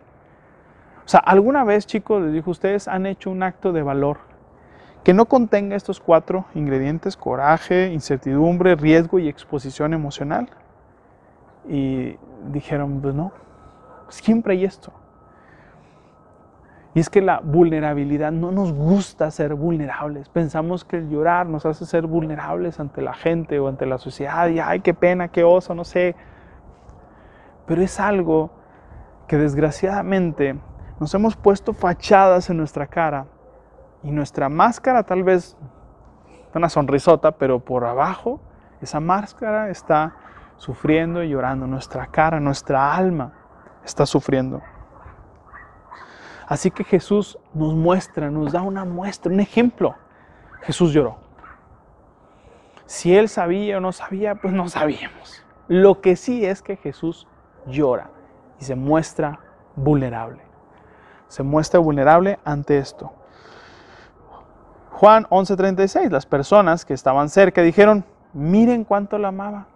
O 1.06 1.08
sea, 1.08 1.20
¿alguna 1.20 1.64
vez, 1.64 1.86
chicos, 1.86 2.24
les 2.24 2.34
dijo, 2.34 2.52
ustedes 2.52 2.88
han 2.88 3.06
hecho 3.06 3.30
un 3.30 3.44
acto 3.44 3.74
de 3.74 3.84
valor 3.84 4.18
que 5.06 5.14
no 5.14 5.26
contenga 5.26 5.76
estos 5.76 6.00
cuatro 6.00 6.46
ingredientes, 6.56 7.16
coraje, 7.16 7.94
incertidumbre, 7.94 8.76
riesgo 8.76 9.20
y 9.20 9.30
exposición 9.30 9.94
emocional. 9.94 10.50
Y 11.70 12.18
dijeron, 12.52 13.02
pues 13.02 13.14
no, 13.14 13.32
siempre 14.10 14.54
hay 14.54 14.66
esto. 14.66 14.92
Y 16.96 17.02
es 17.02 17.10
que 17.10 17.22
la 17.22 17.42
vulnerabilidad 17.42 18.32
no 18.32 18.54
nos 18.54 18.72
gusta 18.72 19.30
ser 19.30 19.54
vulnerables. 19.54 20.30
Pensamos 20.30 20.86
que 20.86 20.96
el 20.96 21.10
llorar 21.10 21.46
nos 21.46 21.66
hace 21.66 21.86
ser 21.86 22.08
vulnerables 22.08 22.80
ante 22.80 23.02
la 23.02 23.14
gente 23.14 23.60
o 23.60 23.68
ante 23.68 23.86
la 23.86 23.98
sociedad. 23.98 24.48
Y 24.48 24.62
ay, 24.62 24.80
qué 24.80 24.94
pena, 24.94 25.28
qué 25.28 25.44
oso, 25.44 25.76
no 25.76 25.84
sé. 25.84 26.16
Pero 27.66 27.82
es 27.82 28.00
algo 28.00 28.50
que 29.28 29.38
desgraciadamente 29.38 30.58
nos 30.98 31.14
hemos 31.14 31.36
puesto 31.36 31.74
fachadas 31.74 32.50
en 32.50 32.56
nuestra 32.56 32.88
cara 32.88 33.26
y 34.02 34.12
nuestra 34.12 34.48
máscara 34.48 35.04
tal 35.04 35.24
vez 35.24 35.58
una 36.54 36.70
sonrisota, 36.70 37.34
pero 37.34 37.60
por 37.60 37.84
abajo 37.84 38.40
esa 38.80 39.02
máscara 39.02 39.70
está 39.70 40.16
sufriendo 40.56 41.22
y 41.24 41.28
llorando. 41.28 41.68
Nuestra 41.68 42.08
cara, 42.08 42.40
nuestra 42.40 42.96
alma 42.96 43.34
está 43.84 44.06
sufriendo. 44.06 44.62
Así 46.48 46.72
que 46.72 46.84
Jesús 46.84 47.38
nos 47.54 47.74
muestra, 47.74 48.30
nos 48.30 48.52
da 48.52 48.62
una 48.62 48.86
muestra, 48.86 49.32
un 49.32 49.40
ejemplo. 49.40 49.96
Jesús 50.62 50.94
lloró. 50.94 51.18
Si 52.86 53.16
él 53.16 53.30
sabía 53.30 53.78
o 53.78 53.82
no 53.82 53.92
sabía, 53.92 54.36
pues 54.36 54.54
no 54.54 54.70
sabíamos. 54.70 55.44
Lo 55.68 56.02
que 56.02 56.16
sí 56.16 56.46
es 56.46 56.62
que 56.62 56.76
Jesús 56.76 57.28
llora 57.66 58.12
y 58.60 58.66
se 58.66 58.76
muestra 58.76 59.40
vulnerable. 59.76 60.42
Se 61.28 61.42
muestra 61.42 61.80
vulnerable 61.80 62.40
ante 62.46 62.78
esto. 62.78 63.12
Juan 64.92 65.26
11:36, 65.30 66.12
las 66.12 66.26
personas 66.26 66.86
que 66.86 66.94
estaban 66.94 67.30
cerca 67.30 67.62
dijeron, 67.62 68.06
miren 68.34 68.84
cuánto 68.84 69.18
la 69.18 69.30
amaba. 69.30 69.68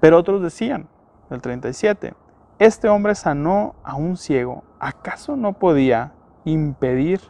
Pero 0.00 0.18
otros 0.18 0.42
decían, 0.42 0.88
el 1.30 1.40
37, 1.40 2.14
este 2.60 2.90
hombre 2.90 3.14
sanó 3.14 3.74
a 3.82 3.96
un 3.96 4.18
ciego, 4.18 4.64
¿acaso 4.78 5.34
no 5.34 5.54
podía 5.54 6.12
impedir 6.44 7.22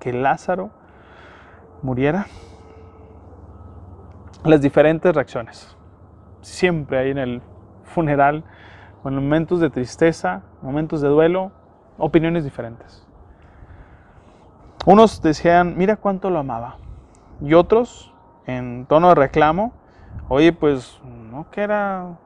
que 0.00 0.14
Lázaro 0.14 0.70
muriera? 1.82 2.26
Las 4.44 4.62
diferentes 4.62 5.14
reacciones. 5.14 5.76
Siempre 6.40 6.98
hay 6.98 7.10
en 7.10 7.18
el 7.18 7.42
funeral, 7.84 8.44
en 9.04 9.14
momentos 9.14 9.60
de 9.60 9.68
tristeza, 9.68 10.40
momentos 10.62 11.02
de 11.02 11.08
duelo, 11.08 11.52
opiniones 11.98 12.44
diferentes. 12.44 13.06
Unos 14.86 15.20
decían, 15.20 15.76
mira 15.76 15.96
cuánto 15.96 16.30
lo 16.30 16.38
amaba. 16.38 16.78
Y 17.42 17.52
otros, 17.52 18.14
en 18.46 18.86
tono 18.86 19.10
de 19.10 19.16
reclamo, 19.16 19.74
oye, 20.30 20.54
pues 20.54 20.98
no 21.04 21.50
que 21.50 21.60
era 21.60 22.16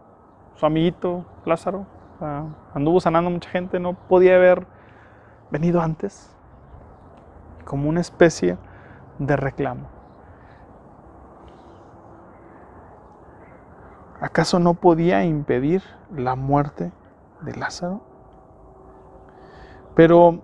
su 0.55 0.65
amiguito 0.65 1.25
Lázaro, 1.45 1.87
anduvo 2.75 3.01
sanando 3.01 3.31
mucha 3.31 3.51
gente, 3.51 3.81
no 3.81 3.95
podía 3.95 4.37
haber 4.37 4.67
venido 5.51 5.81
antes. 5.81 6.35
Como 7.65 7.89
una 7.89 8.01
especie 8.01 8.59
de 9.19 9.37
reclamo. 9.37 9.87
¿Acaso 14.21 14.59
no 14.59 14.75
podía 14.75 15.25
impedir 15.25 15.83
la 16.15 16.37
muerte 16.37 16.93
de 17.41 17.57
Lázaro? 17.57 18.03
Pero 19.95 20.43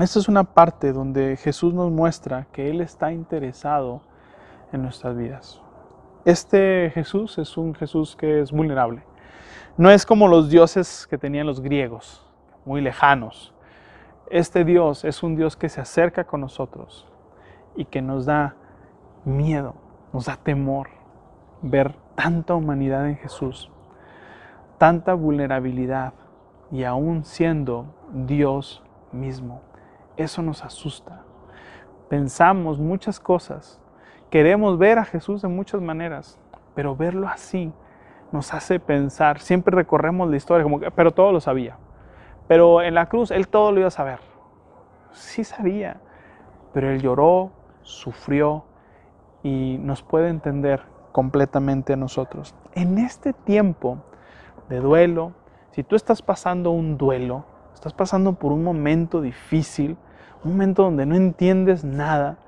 esta 0.00 0.18
es 0.18 0.28
una 0.28 0.44
parte 0.44 0.92
donde 0.92 1.36
Jesús 1.36 1.74
nos 1.74 1.90
muestra 1.90 2.46
que 2.52 2.70
Él 2.70 2.80
está 2.80 3.12
interesado 3.12 4.02
en 4.72 4.82
nuestras 4.82 5.16
vidas. 5.16 5.60
Este 6.24 6.90
Jesús 6.94 7.38
es 7.38 7.56
un 7.56 7.74
Jesús 7.74 8.14
que 8.14 8.40
es 8.40 8.52
vulnerable. 8.52 9.02
No 9.76 9.90
es 9.90 10.04
como 10.04 10.28
los 10.28 10.50
dioses 10.50 11.06
que 11.08 11.16
tenían 11.16 11.46
los 11.46 11.60
griegos, 11.60 12.24
muy 12.64 12.80
lejanos. 12.82 13.54
Este 14.30 14.64
Dios 14.64 15.04
es 15.04 15.22
un 15.22 15.34
Dios 15.34 15.56
que 15.56 15.68
se 15.68 15.80
acerca 15.80 16.24
con 16.24 16.42
nosotros 16.42 17.06
y 17.74 17.86
que 17.86 18.02
nos 18.02 18.26
da 18.26 18.54
miedo, 19.24 19.74
nos 20.12 20.26
da 20.26 20.36
temor 20.36 20.88
ver 21.62 21.94
tanta 22.14 22.54
humanidad 22.54 23.08
en 23.08 23.16
Jesús, 23.16 23.70
tanta 24.78 25.14
vulnerabilidad 25.14 26.12
y 26.70 26.84
aún 26.84 27.24
siendo 27.24 27.94
Dios 28.12 28.82
mismo. 29.10 29.62
Eso 30.16 30.42
nos 30.42 30.64
asusta. 30.64 31.22
Pensamos 32.10 32.78
muchas 32.78 33.18
cosas. 33.18 33.80
Queremos 34.28 34.76
ver 34.76 34.98
a 34.98 35.04
Jesús 35.04 35.40
de 35.40 35.48
muchas 35.48 35.80
maneras, 35.80 36.38
pero 36.74 36.94
verlo 36.94 37.28
así 37.28 37.72
nos 38.32 38.54
hace 38.54 38.80
pensar. 38.80 39.40
Siempre 39.40 39.74
recorremos 39.76 40.28
la 40.28 40.36
historia 40.36 40.64
como 40.64 40.80
que, 40.80 40.90
pero 40.90 41.12
todo 41.12 41.32
lo 41.32 41.40
sabía. 41.40 41.76
Pero 42.48 42.82
en 42.82 42.94
la 42.94 43.06
cruz 43.06 43.30
él 43.30 43.48
todo 43.48 43.72
lo 43.72 43.78
iba 43.78 43.88
a 43.88 43.92
saber. 43.92 44.18
Sí 45.12 45.44
sabía, 45.44 46.00
pero 46.72 46.90
él 46.90 47.00
lloró, 47.00 47.52
sufrió 47.82 48.64
y 49.42 49.78
nos 49.80 50.02
puede 50.02 50.28
entender 50.28 50.82
completamente 51.12 51.92
a 51.92 51.96
nosotros. 51.96 52.54
En 52.74 52.98
este 52.98 53.32
tiempo 53.32 53.98
de 54.68 54.80
duelo, 54.80 55.32
si 55.72 55.82
tú 55.82 55.96
estás 55.96 56.22
pasando 56.22 56.70
un 56.70 56.96
duelo, 56.96 57.44
estás 57.74 57.92
pasando 57.92 58.34
por 58.34 58.52
un 58.52 58.64
momento 58.64 59.20
difícil, 59.20 59.96
un 60.44 60.52
momento 60.52 60.82
donde 60.82 61.06
no 61.06 61.14
entiendes 61.14 61.84
nada, 61.84 62.38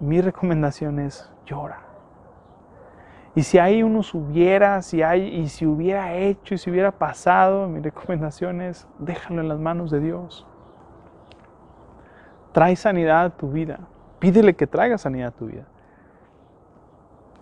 mi 0.00 0.20
recomendación 0.20 0.98
es 0.98 1.30
llora. 1.44 1.89
Y 3.34 3.44
si 3.44 3.58
hay 3.58 3.82
unos 3.82 4.12
hubiera, 4.14 4.82
si 4.82 5.02
hay, 5.02 5.22
y 5.28 5.48
si 5.48 5.64
hubiera 5.64 6.14
hecho, 6.14 6.54
y 6.54 6.58
si 6.58 6.70
hubiera 6.70 6.90
pasado, 6.90 7.68
mi 7.68 7.80
recomendación 7.80 8.60
es 8.60 8.88
déjalo 8.98 9.40
en 9.40 9.48
las 9.48 9.58
manos 9.58 9.90
de 9.90 10.00
Dios. 10.00 10.46
Trae 12.52 12.74
sanidad 12.74 13.24
a 13.26 13.30
tu 13.30 13.50
vida. 13.50 13.80
Pídele 14.18 14.54
que 14.54 14.66
traiga 14.66 14.98
sanidad 14.98 15.28
a 15.28 15.30
tu 15.30 15.46
vida. 15.46 15.64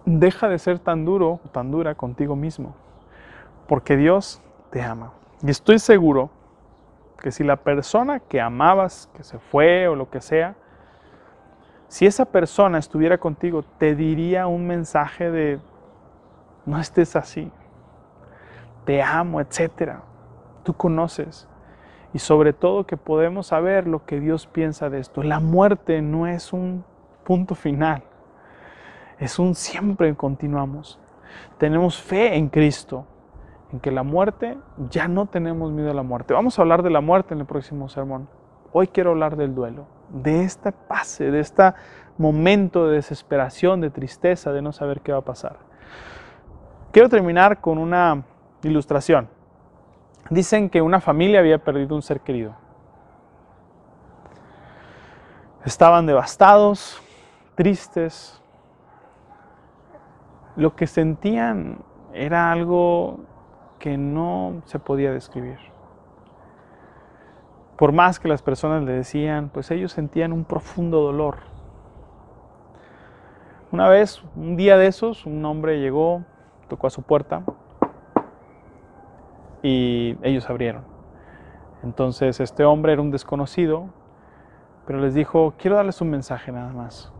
Deja 0.04 0.48
de 0.48 0.58
ser 0.58 0.78
tan 0.78 1.04
duro 1.04 1.40
o 1.44 1.48
tan 1.48 1.70
dura 1.70 1.94
contigo 1.94 2.36
mismo, 2.36 2.74
porque 3.66 3.96
Dios 3.96 4.42
te 4.70 4.82
ama. 4.82 5.12
Y 5.42 5.50
estoy 5.50 5.78
seguro 5.78 6.30
que 7.20 7.32
si 7.32 7.44
la 7.44 7.56
persona 7.56 8.20
que 8.20 8.40
amabas, 8.40 9.10
que 9.14 9.22
se 9.22 9.38
fue 9.38 9.88
o 9.88 9.96
lo 9.96 10.10
que 10.10 10.20
sea, 10.20 10.54
si 11.88 12.06
esa 12.06 12.26
persona 12.26 12.78
estuviera 12.78 13.18
contigo, 13.18 13.64
te 13.78 13.94
diría 13.94 14.46
un 14.46 14.66
mensaje 14.66 15.30
de, 15.30 15.58
no 16.68 16.78
estés 16.78 17.16
así, 17.16 17.50
te 18.84 19.02
amo, 19.02 19.40
etc. 19.40 19.96
Tú 20.62 20.74
conoces. 20.74 21.48
Y 22.12 22.20
sobre 22.20 22.52
todo 22.52 22.86
que 22.86 22.96
podemos 22.96 23.48
saber 23.48 23.86
lo 23.86 24.04
que 24.06 24.20
Dios 24.20 24.46
piensa 24.46 24.88
de 24.88 24.98
esto. 24.98 25.22
La 25.22 25.40
muerte 25.40 26.00
no 26.00 26.26
es 26.26 26.52
un 26.52 26.84
punto 27.24 27.54
final, 27.54 28.02
es 29.18 29.38
un 29.38 29.54
siempre 29.54 30.14
continuamos. 30.14 30.98
Tenemos 31.58 32.00
fe 32.00 32.36
en 32.36 32.48
Cristo, 32.48 33.04
en 33.72 33.80
que 33.80 33.90
la 33.90 34.02
muerte, 34.02 34.56
ya 34.90 35.08
no 35.08 35.26
tenemos 35.26 35.70
miedo 35.72 35.90
a 35.90 35.94
la 35.94 36.02
muerte. 36.02 36.32
Vamos 36.32 36.58
a 36.58 36.62
hablar 36.62 36.82
de 36.82 36.90
la 36.90 37.02
muerte 37.02 37.34
en 37.34 37.40
el 37.40 37.46
próximo 37.46 37.88
sermón. 37.88 38.28
Hoy 38.72 38.88
quiero 38.88 39.10
hablar 39.10 39.36
del 39.36 39.54
duelo, 39.54 39.86
de 40.08 40.44
este 40.44 40.72
pase, 40.72 41.30
de 41.30 41.40
este 41.40 41.74
momento 42.16 42.86
de 42.86 42.96
desesperación, 42.96 43.80
de 43.80 43.90
tristeza, 43.90 44.52
de 44.52 44.62
no 44.62 44.72
saber 44.72 45.00
qué 45.00 45.12
va 45.12 45.18
a 45.18 45.24
pasar. 45.24 45.68
Quiero 46.90 47.08
terminar 47.08 47.60
con 47.60 47.78
una 47.78 48.24
ilustración. 48.62 49.28
Dicen 50.30 50.70
que 50.70 50.80
una 50.80 51.00
familia 51.00 51.40
había 51.40 51.58
perdido 51.58 51.94
un 51.94 52.02
ser 52.02 52.20
querido. 52.20 52.54
Estaban 55.64 56.06
devastados, 56.06 57.02
tristes. 57.54 58.40
Lo 60.56 60.74
que 60.76 60.86
sentían 60.86 61.78
era 62.14 62.50
algo 62.50 63.20
que 63.78 63.98
no 63.98 64.62
se 64.64 64.78
podía 64.78 65.12
describir. 65.12 65.58
Por 67.76 67.92
más 67.92 68.18
que 68.18 68.28
las 68.28 68.42
personas 68.42 68.82
le 68.82 68.92
decían, 68.92 69.50
pues 69.50 69.70
ellos 69.70 69.92
sentían 69.92 70.32
un 70.32 70.44
profundo 70.44 71.00
dolor. 71.00 71.36
Una 73.70 73.88
vez, 73.88 74.22
un 74.34 74.56
día 74.56 74.78
de 74.78 74.86
esos, 74.86 75.26
un 75.26 75.44
hombre 75.44 75.80
llegó, 75.80 76.24
tocó 76.68 76.86
a 76.86 76.90
su 76.90 77.02
puerta 77.02 77.42
y 79.62 80.16
ellos 80.22 80.48
abrieron. 80.48 80.82
Entonces 81.82 82.40
este 82.40 82.64
hombre 82.64 82.92
era 82.92 83.02
un 83.02 83.10
desconocido, 83.10 83.86
pero 84.86 85.00
les 85.00 85.14
dijo, 85.14 85.54
quiero 85.58 85.76
darles 85.76 86.00
un 86.00 86.10
mensaje 86.10 86.52
nada 86.52 86.72
más. 86.72 87.12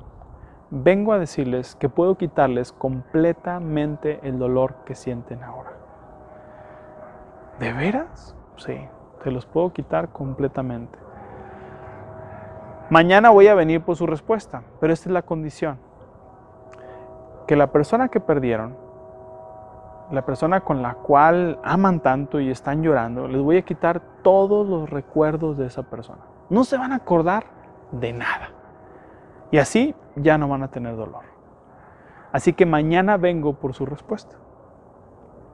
Vengo 0.70 1.12
a 1.12 1.18
decirles 1.18 1.76
que 1.76 1.88
puedo 1.88 2.16
quitarles 2.16 2.72
completamente 2.72 4.20
el 4.22 4.38
dolor 4.38 4.76
que 4.84 4.94
sienten 4.94 5.42
ahora. 5.42 5.72
¿De 7.58 7.72
veras? 7.72 8.37
Sí, 8.56 8.78
te 9.22 9.30
los 9.30 9.46
puedo 9.46 9.72
quitar 9.72 10.11
completamente. 10.11 10.98
Mañana 12.90 13.30
voy 13.30 13.48
a 13.48 13.54
venir 13.54 13.82
por 13.82 13.96
su 13.96 14.06
respuesta, 14.06 14.62
pero 14.80 14.92
esta 14.92 15.08
es 15.08 15.12
la 15.12 15.22
condición. 15.22 15.78
Que 17.46 17.56
la 17.56 17.68
persona 17.68 18.08
que 18.08 18.20
perdieron, 18.20 18.76
la 20.10 20.24
persona 20.24 20.60
con 20.60 20.82
la 20.82 20.94
cual 20.94 21.58
aman 21.62 22.00
tanto 22.00 22.40
y 22.40 22.50
están 22.50 22.82
llorando, 22.82 23.28
les 23.28 23.42
voy 23.42 23.58
a 23.58 23.62
quitar 23.62 24.00
todos 24.22 24.66
los 24.66 24.88
recuerdos 24.88 25.58
de 25.58 25.66
esa 25.66 25.82
persona. 25.82 26.20
No 26.48 26.64
se 26.64 26.78
van 26.78 26.92
a 26.92 26.96
acordar 26.96 27.44
de 27.92 28.12
nada. 28.12 28.50
Y 29.50 29.58
así 29.58 29.94
ya 30.16 30.38
no 30.38 30.48
van 30.48 30.62
a 30.62 30.68
tener 30.68 30.96
dolor. 30.96 31.24
Así 32.32 32.52
que 32.52 32.66
mañana 32.66 33.16
vengo 33.16 33.54
por 33.54 33.74
su 33.74 33.86
respuesta. 33.86 34.36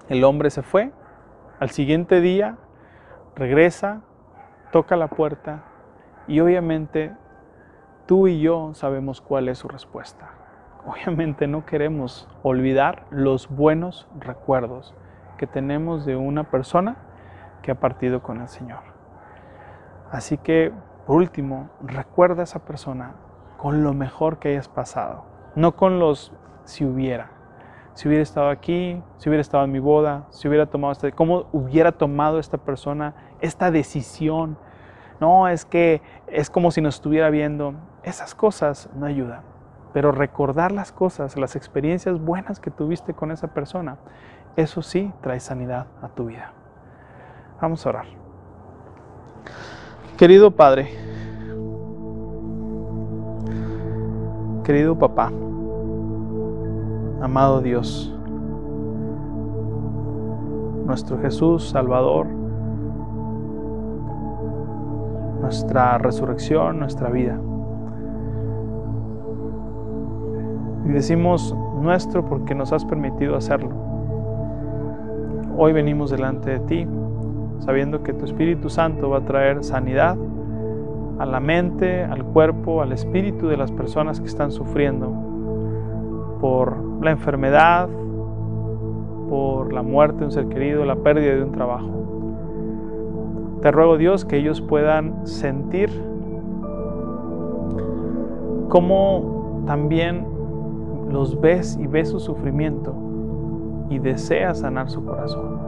El 0.08 0.24
hombre 0.24 0.50
se 0.50 0.62
fue, 0.62 0.92
al 1.60 1.70
siguiente 1.70 2.20
día 2.20 2.58
regresa, 3.36 4.02
toca 4.70 4.96
la 4.96 5.08
puerta 5.08 5.64
y 6.26 6.40
obviamente 6.40 7.14
tú 8.06 8.28
y 8.28 8.40
yo 8.40 8.74
sabemos 8.74 9.20
cuál 9.20 9.48
es 9.48 9.58
su 9.58 9.68
respuesta. 9.68 10.30
Obviamente 10.86 11.46
no 11.46 11.64
queremos 11.64 12.28
olvidar 12.42 13.06
los 13.10 13.48
buenos 13.48 14.08
recuerdos 14.18 14.94
que 15.38 15.46
tenemos 15.46 16.04
de 16.04 16.16
una 16.16 16.50
persona 16.50 16.96
que 17.62 17.70
ha 17.70 17.80
partido 17.80 18.22
con 18.22 18.40
el 18.40 18.48
Señor. 18.48 18.80
Así 20.10 20.36
que, 20.38 20.72
por 21.06 21.16
último, 21.16 21.70
recuerda 21.82 22.42
a 22.42 22.44
esa 22.44 22.64
persona 22.64 23.14
con 23.56 23.82
lo 23.82 23.94
mejor 23.94 24.38
que 24.38 24.50
hayas 24.50 24.68
pasado, 24.68 25.24
no 25.54 25.74
con 25.76 25.98
los 25.98 26.32
si 26.64 26.84
hubiera 26.84 27.34
si 27.94 28.08
hubiera 28.08 28.22
estado 28.22 28.50
aquí, 28.50 29.00
si 29.18 29.28
hubiera 29.28 29.40
estado 29.40 29.64
en 29.64 29.72
mi 29.72 29.78
boda, 29.78 30.26
si 30.30 30.48
hubiera 30.48 30.66
tomado 30.66 30.92
este, 30.92 31.12
cómo 31.12 31.46
hubiera 31.52 31.92
tomado 31.92 32.38
esta 32.38 32.58
persona 32.58 33.14
esta 33.40 33.70
decisión. 33.70 34.58
No, 35.20 35.48
es 35.48 35.64
que 35.64 36.02
es 36.26 36.50
como 36.50 36.72
si 36.72 36.80
nos 36.80 36.96
estuviera 36.96 37.30
viendo. 37.30 37.74
Esas 38.02 38.34
cosas 38.34 38.90
no 38.96 39.06
ayudan. 39.06 39.53
Pero 39.94 40.10
recordar 40.10 40.72
las 40.72 40.90
cosas, 40.90 41.36
las 41.36 41.54
experiencias 41.54 42.20
buenas 42.20 42.58
que 42.58 42.72
tuviste 42.72 43.14
con 43.14 43.30
esa 43.30 43.46
persona, 43.48 43.96
eso 44.56 44.82
sí 44.82 45.12
trae 45.22 45.38
sanidad 45.38 45.86
a 46.02 46.08
tu 46.08 46.26
vida. 46.26 46.52
Vamos 47.62 47.86
a 47.86 47.90
orar. 47.90 48.06
Querido 50.18 50.50
Padre, 50.50 50.90
querido 54.64 54.98
papá, 54.98 55.28
amado 57.22 57.60
Dios, 57.60 58.12
nuestro 60.86 61.18
Jesús 61.20 61.70
Salvador, 61.70 62.26
nuestra 65.40 65.98
resurrección, 65.98 66.80
nuestra 66.80 67.10
vida. 67.10 67.38
Y 70.84 70.88
decimos 70.88 71.56
nuestro 71.80 72.24
porque 72.24 72.54
nos 72.54 72.72
has 72.72 72.84
permitido 72.84 73.36
hacerlo. 73.36 73.70
Hoy 75.56 75.72
venimos 75.72 76.10
delante 76.10 76.50
de 76.50 76.60
ti 76.60 76.86
sabiendo 77.60 78.02
que 78.02 78.12
tu 78.12 78.24
Espíritu 78.24 78.68
Santo 78.68 79.10
va 79.10 79.18
a 79.18 79.24
traer 79.24 79.64
sanidad 79.64 80.16
a 81.18 81.26
la 81.26 81.40
mente, 81.40 82.02
al 82.02 82.24
cuerpo, 82.24 82.82
al 82.82 82.92
espíritu 82.92 83.46
de 83.46 83.56
las 83.56 83.70
personas 83.70 84.20
que 84.20 84.26
están 84.26 84.50
sufriendo 84.50 85.12
por 86.40 86.76
la 87.02 87.12
enfermedad, 87.12 87.88
por 89.28 89.72
la 89.72 89.82
muerte 89.82 90.18
de 90.18 90.24
un 90.26 90.32
ser 90.32 90.48
querido, 90.48 90.84
la 90.84 90.96
pérdida 90.96 91.34
de 91.34 91.42
un 91.42 91.52
trabajo. 91.52 91.88
Te 93.62 93.70
ruego 93.70 93.96
Dios 93.96 94.24
que 94.24 94.36
ellos 94.36 94.60
puedan 94.60 95.26
sentir 95.26 95.88
cómo 98.68 99.62
también 99.66 100.26
los 101.14 101.40
ves 101.40 101.78
y 101.80 101.86
ves 101.86 102.08
su 102.08 102.18
sufrimiento 102.18 102.92
y 103.88 104.00
deseas 104.00 104.58
sanar 104.58 104.90
su 104.90 105.04
corazón. 105.04 105.58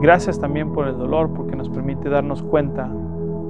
Gracias 0.00 0.40
también 0.40 0.72
por 0.72 0.88
el 0.88 0.96
dolor 0.96 1.34
porque 1.34 1.54
nos 1.54 1.68
permite 1.68 2.08
darnos 2.08 2.42
cuenta 2.42 2.90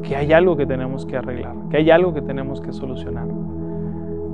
que 0.03 0.17
hay 0.17 0.33
algo 0.33 0.57
que 0.57 0.67
tenemos 0.67 1.07
que 1.07 1.17
arreglar, 1.17 1.55
que 1.71 1.77
hay 1.77 1.91
algo 1.93 2.13
que 2.13 2.23
tenemos 2.23 2.61
que 2.61 2.73
solucionar. 2.73 3.29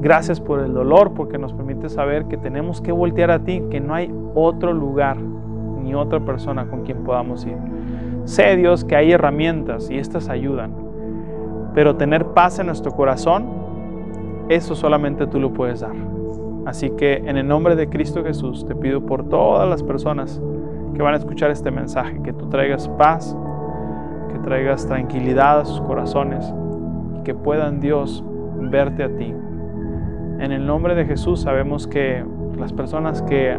Gracias 0.00 0.40
por 0.40 0.60
el 0.60 0.72
dolor, 0.72 1.12
porque 1.12 1.36
nos 1.36 1.52
permite 1.52 1.90
saber 1.90 2.26
que 2.26 2.38
tenemos 2.38 2.80
que 2.80 2.92
voltear 2.92 3.30
a 3.30 3.40
ti, 3.40 3.62
que 3.70 3.80
no 3.80 3.94
hay 3.94 4.10
otro 4.34 4.72
lugar 4.72 5.18
ni 5.18 5.94
otra 5.94 6.20
persona 6.20 6.66
con 6.66 6.84
quien 6.84 7.04
podamos 7.04 7.44
ir. 7.44 7.58
Sé, 8.24 8.56
Dios, 8.56 8.86
que 8.86 8.96
hay 8.96 9.12
herramientas 9.12 9.90
y 9.90 9.98
estas 9.98 10.30
ayudan, 10.30 10.72
pero 11.74 11.96
tener 11.96 12.24
paz 12.28 12.58
en 12.58 12.66
nuestro 12.68 12.92
corazón, 12.92 13.63
eso 14.48 14.74
solamente 14.74 15.26
tú 15.26 15.40
lo 15.40 15.52
puedes 15.52 15.80
dar. 15.80 15.94
Así 16.66 16.90
que 16.90 17.16
en 17.16 17.36
el 17.36 17.46
nombre 17.46 17.76
de 17.76 17.88
Cristo 17.88 18.24
Jesús 18.24 18.64
te 18.66 18.74
pido 18.74 19.04
por 19.04 19.28
todas 19.28 19.68
las 19.68 19.82
personas 19.82 20.40
que 20.94 21.02
van 21.02 21.14
a 21.14 21.18
escuchar 21.18 21.50
este 21.50 21.70
mensaje, 21.70 22.20
que 22.22 22.32
tú 22.32 22.48
traigas 22.48 22.88
paz, 22.88 23.36
que 24.32 24.38
traigas 24.38 24.86
tranquilidad 24.86 25.60
a 25.60 25.64
sus 25.64 25.80
corazones 25.82 26.52
y 27.18 27.22
que 27.22 27.34
puedan 27.34 27.80
Dios 27.80 28.24
verte 28.70 29.02
a 29.02 29.14
ti 29.14 29.34
en 30.38 30.52
el 30.52 30.66
nombre 30.66 30.94
de 30.94 31.06
Jesús 31.06 31.40
sabemos 31.42 31.86
que 31.86 32.24
las 32.58 32.72
personas 32.72 33.22
que, 33.22 33.56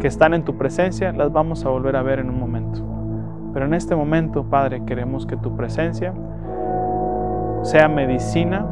que 0.00 0.06
están 0.06 0.34
en 0.34 0.44
tu 0.44 0.56
presencia 0.56 1.12
las 1.12 1.32
vamos 1.32 1.64
a 1.64 1.70
volver 1.70 1.96
a 1.96 2.02
ver 2.02 2.18
en 2.18 2.28
un 2.28 2.38
momento. 2.38 2.82
Pero 3.52 3.66
en 3.66 3.74
este 3.74 3.96
momento, 3.96 4.44
Padre, 4.44 4.84
queremos 4.84 5.26
que 5.26 5.36
tu 5.36 5.56
presencia 5.56 6.12
sea 7.62 7.88
medicina 7.88 8.66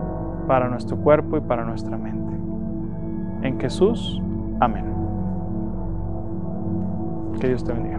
para 0.52 0.68
nuestro 0.68 0.98
cuerpo 0.98 1.38
y 1.38 1.40
para 1.40 1.64
nuestra 1.64 1.96
mente. 1.96 2.30
En 3.40 3.58
Jesús, 3.58 4.20
amén. 4.60 4.84
Que 7.40 7.48
Dios 7.48 7.64
te 7.64 7.72
bendiga. 7.72 7.98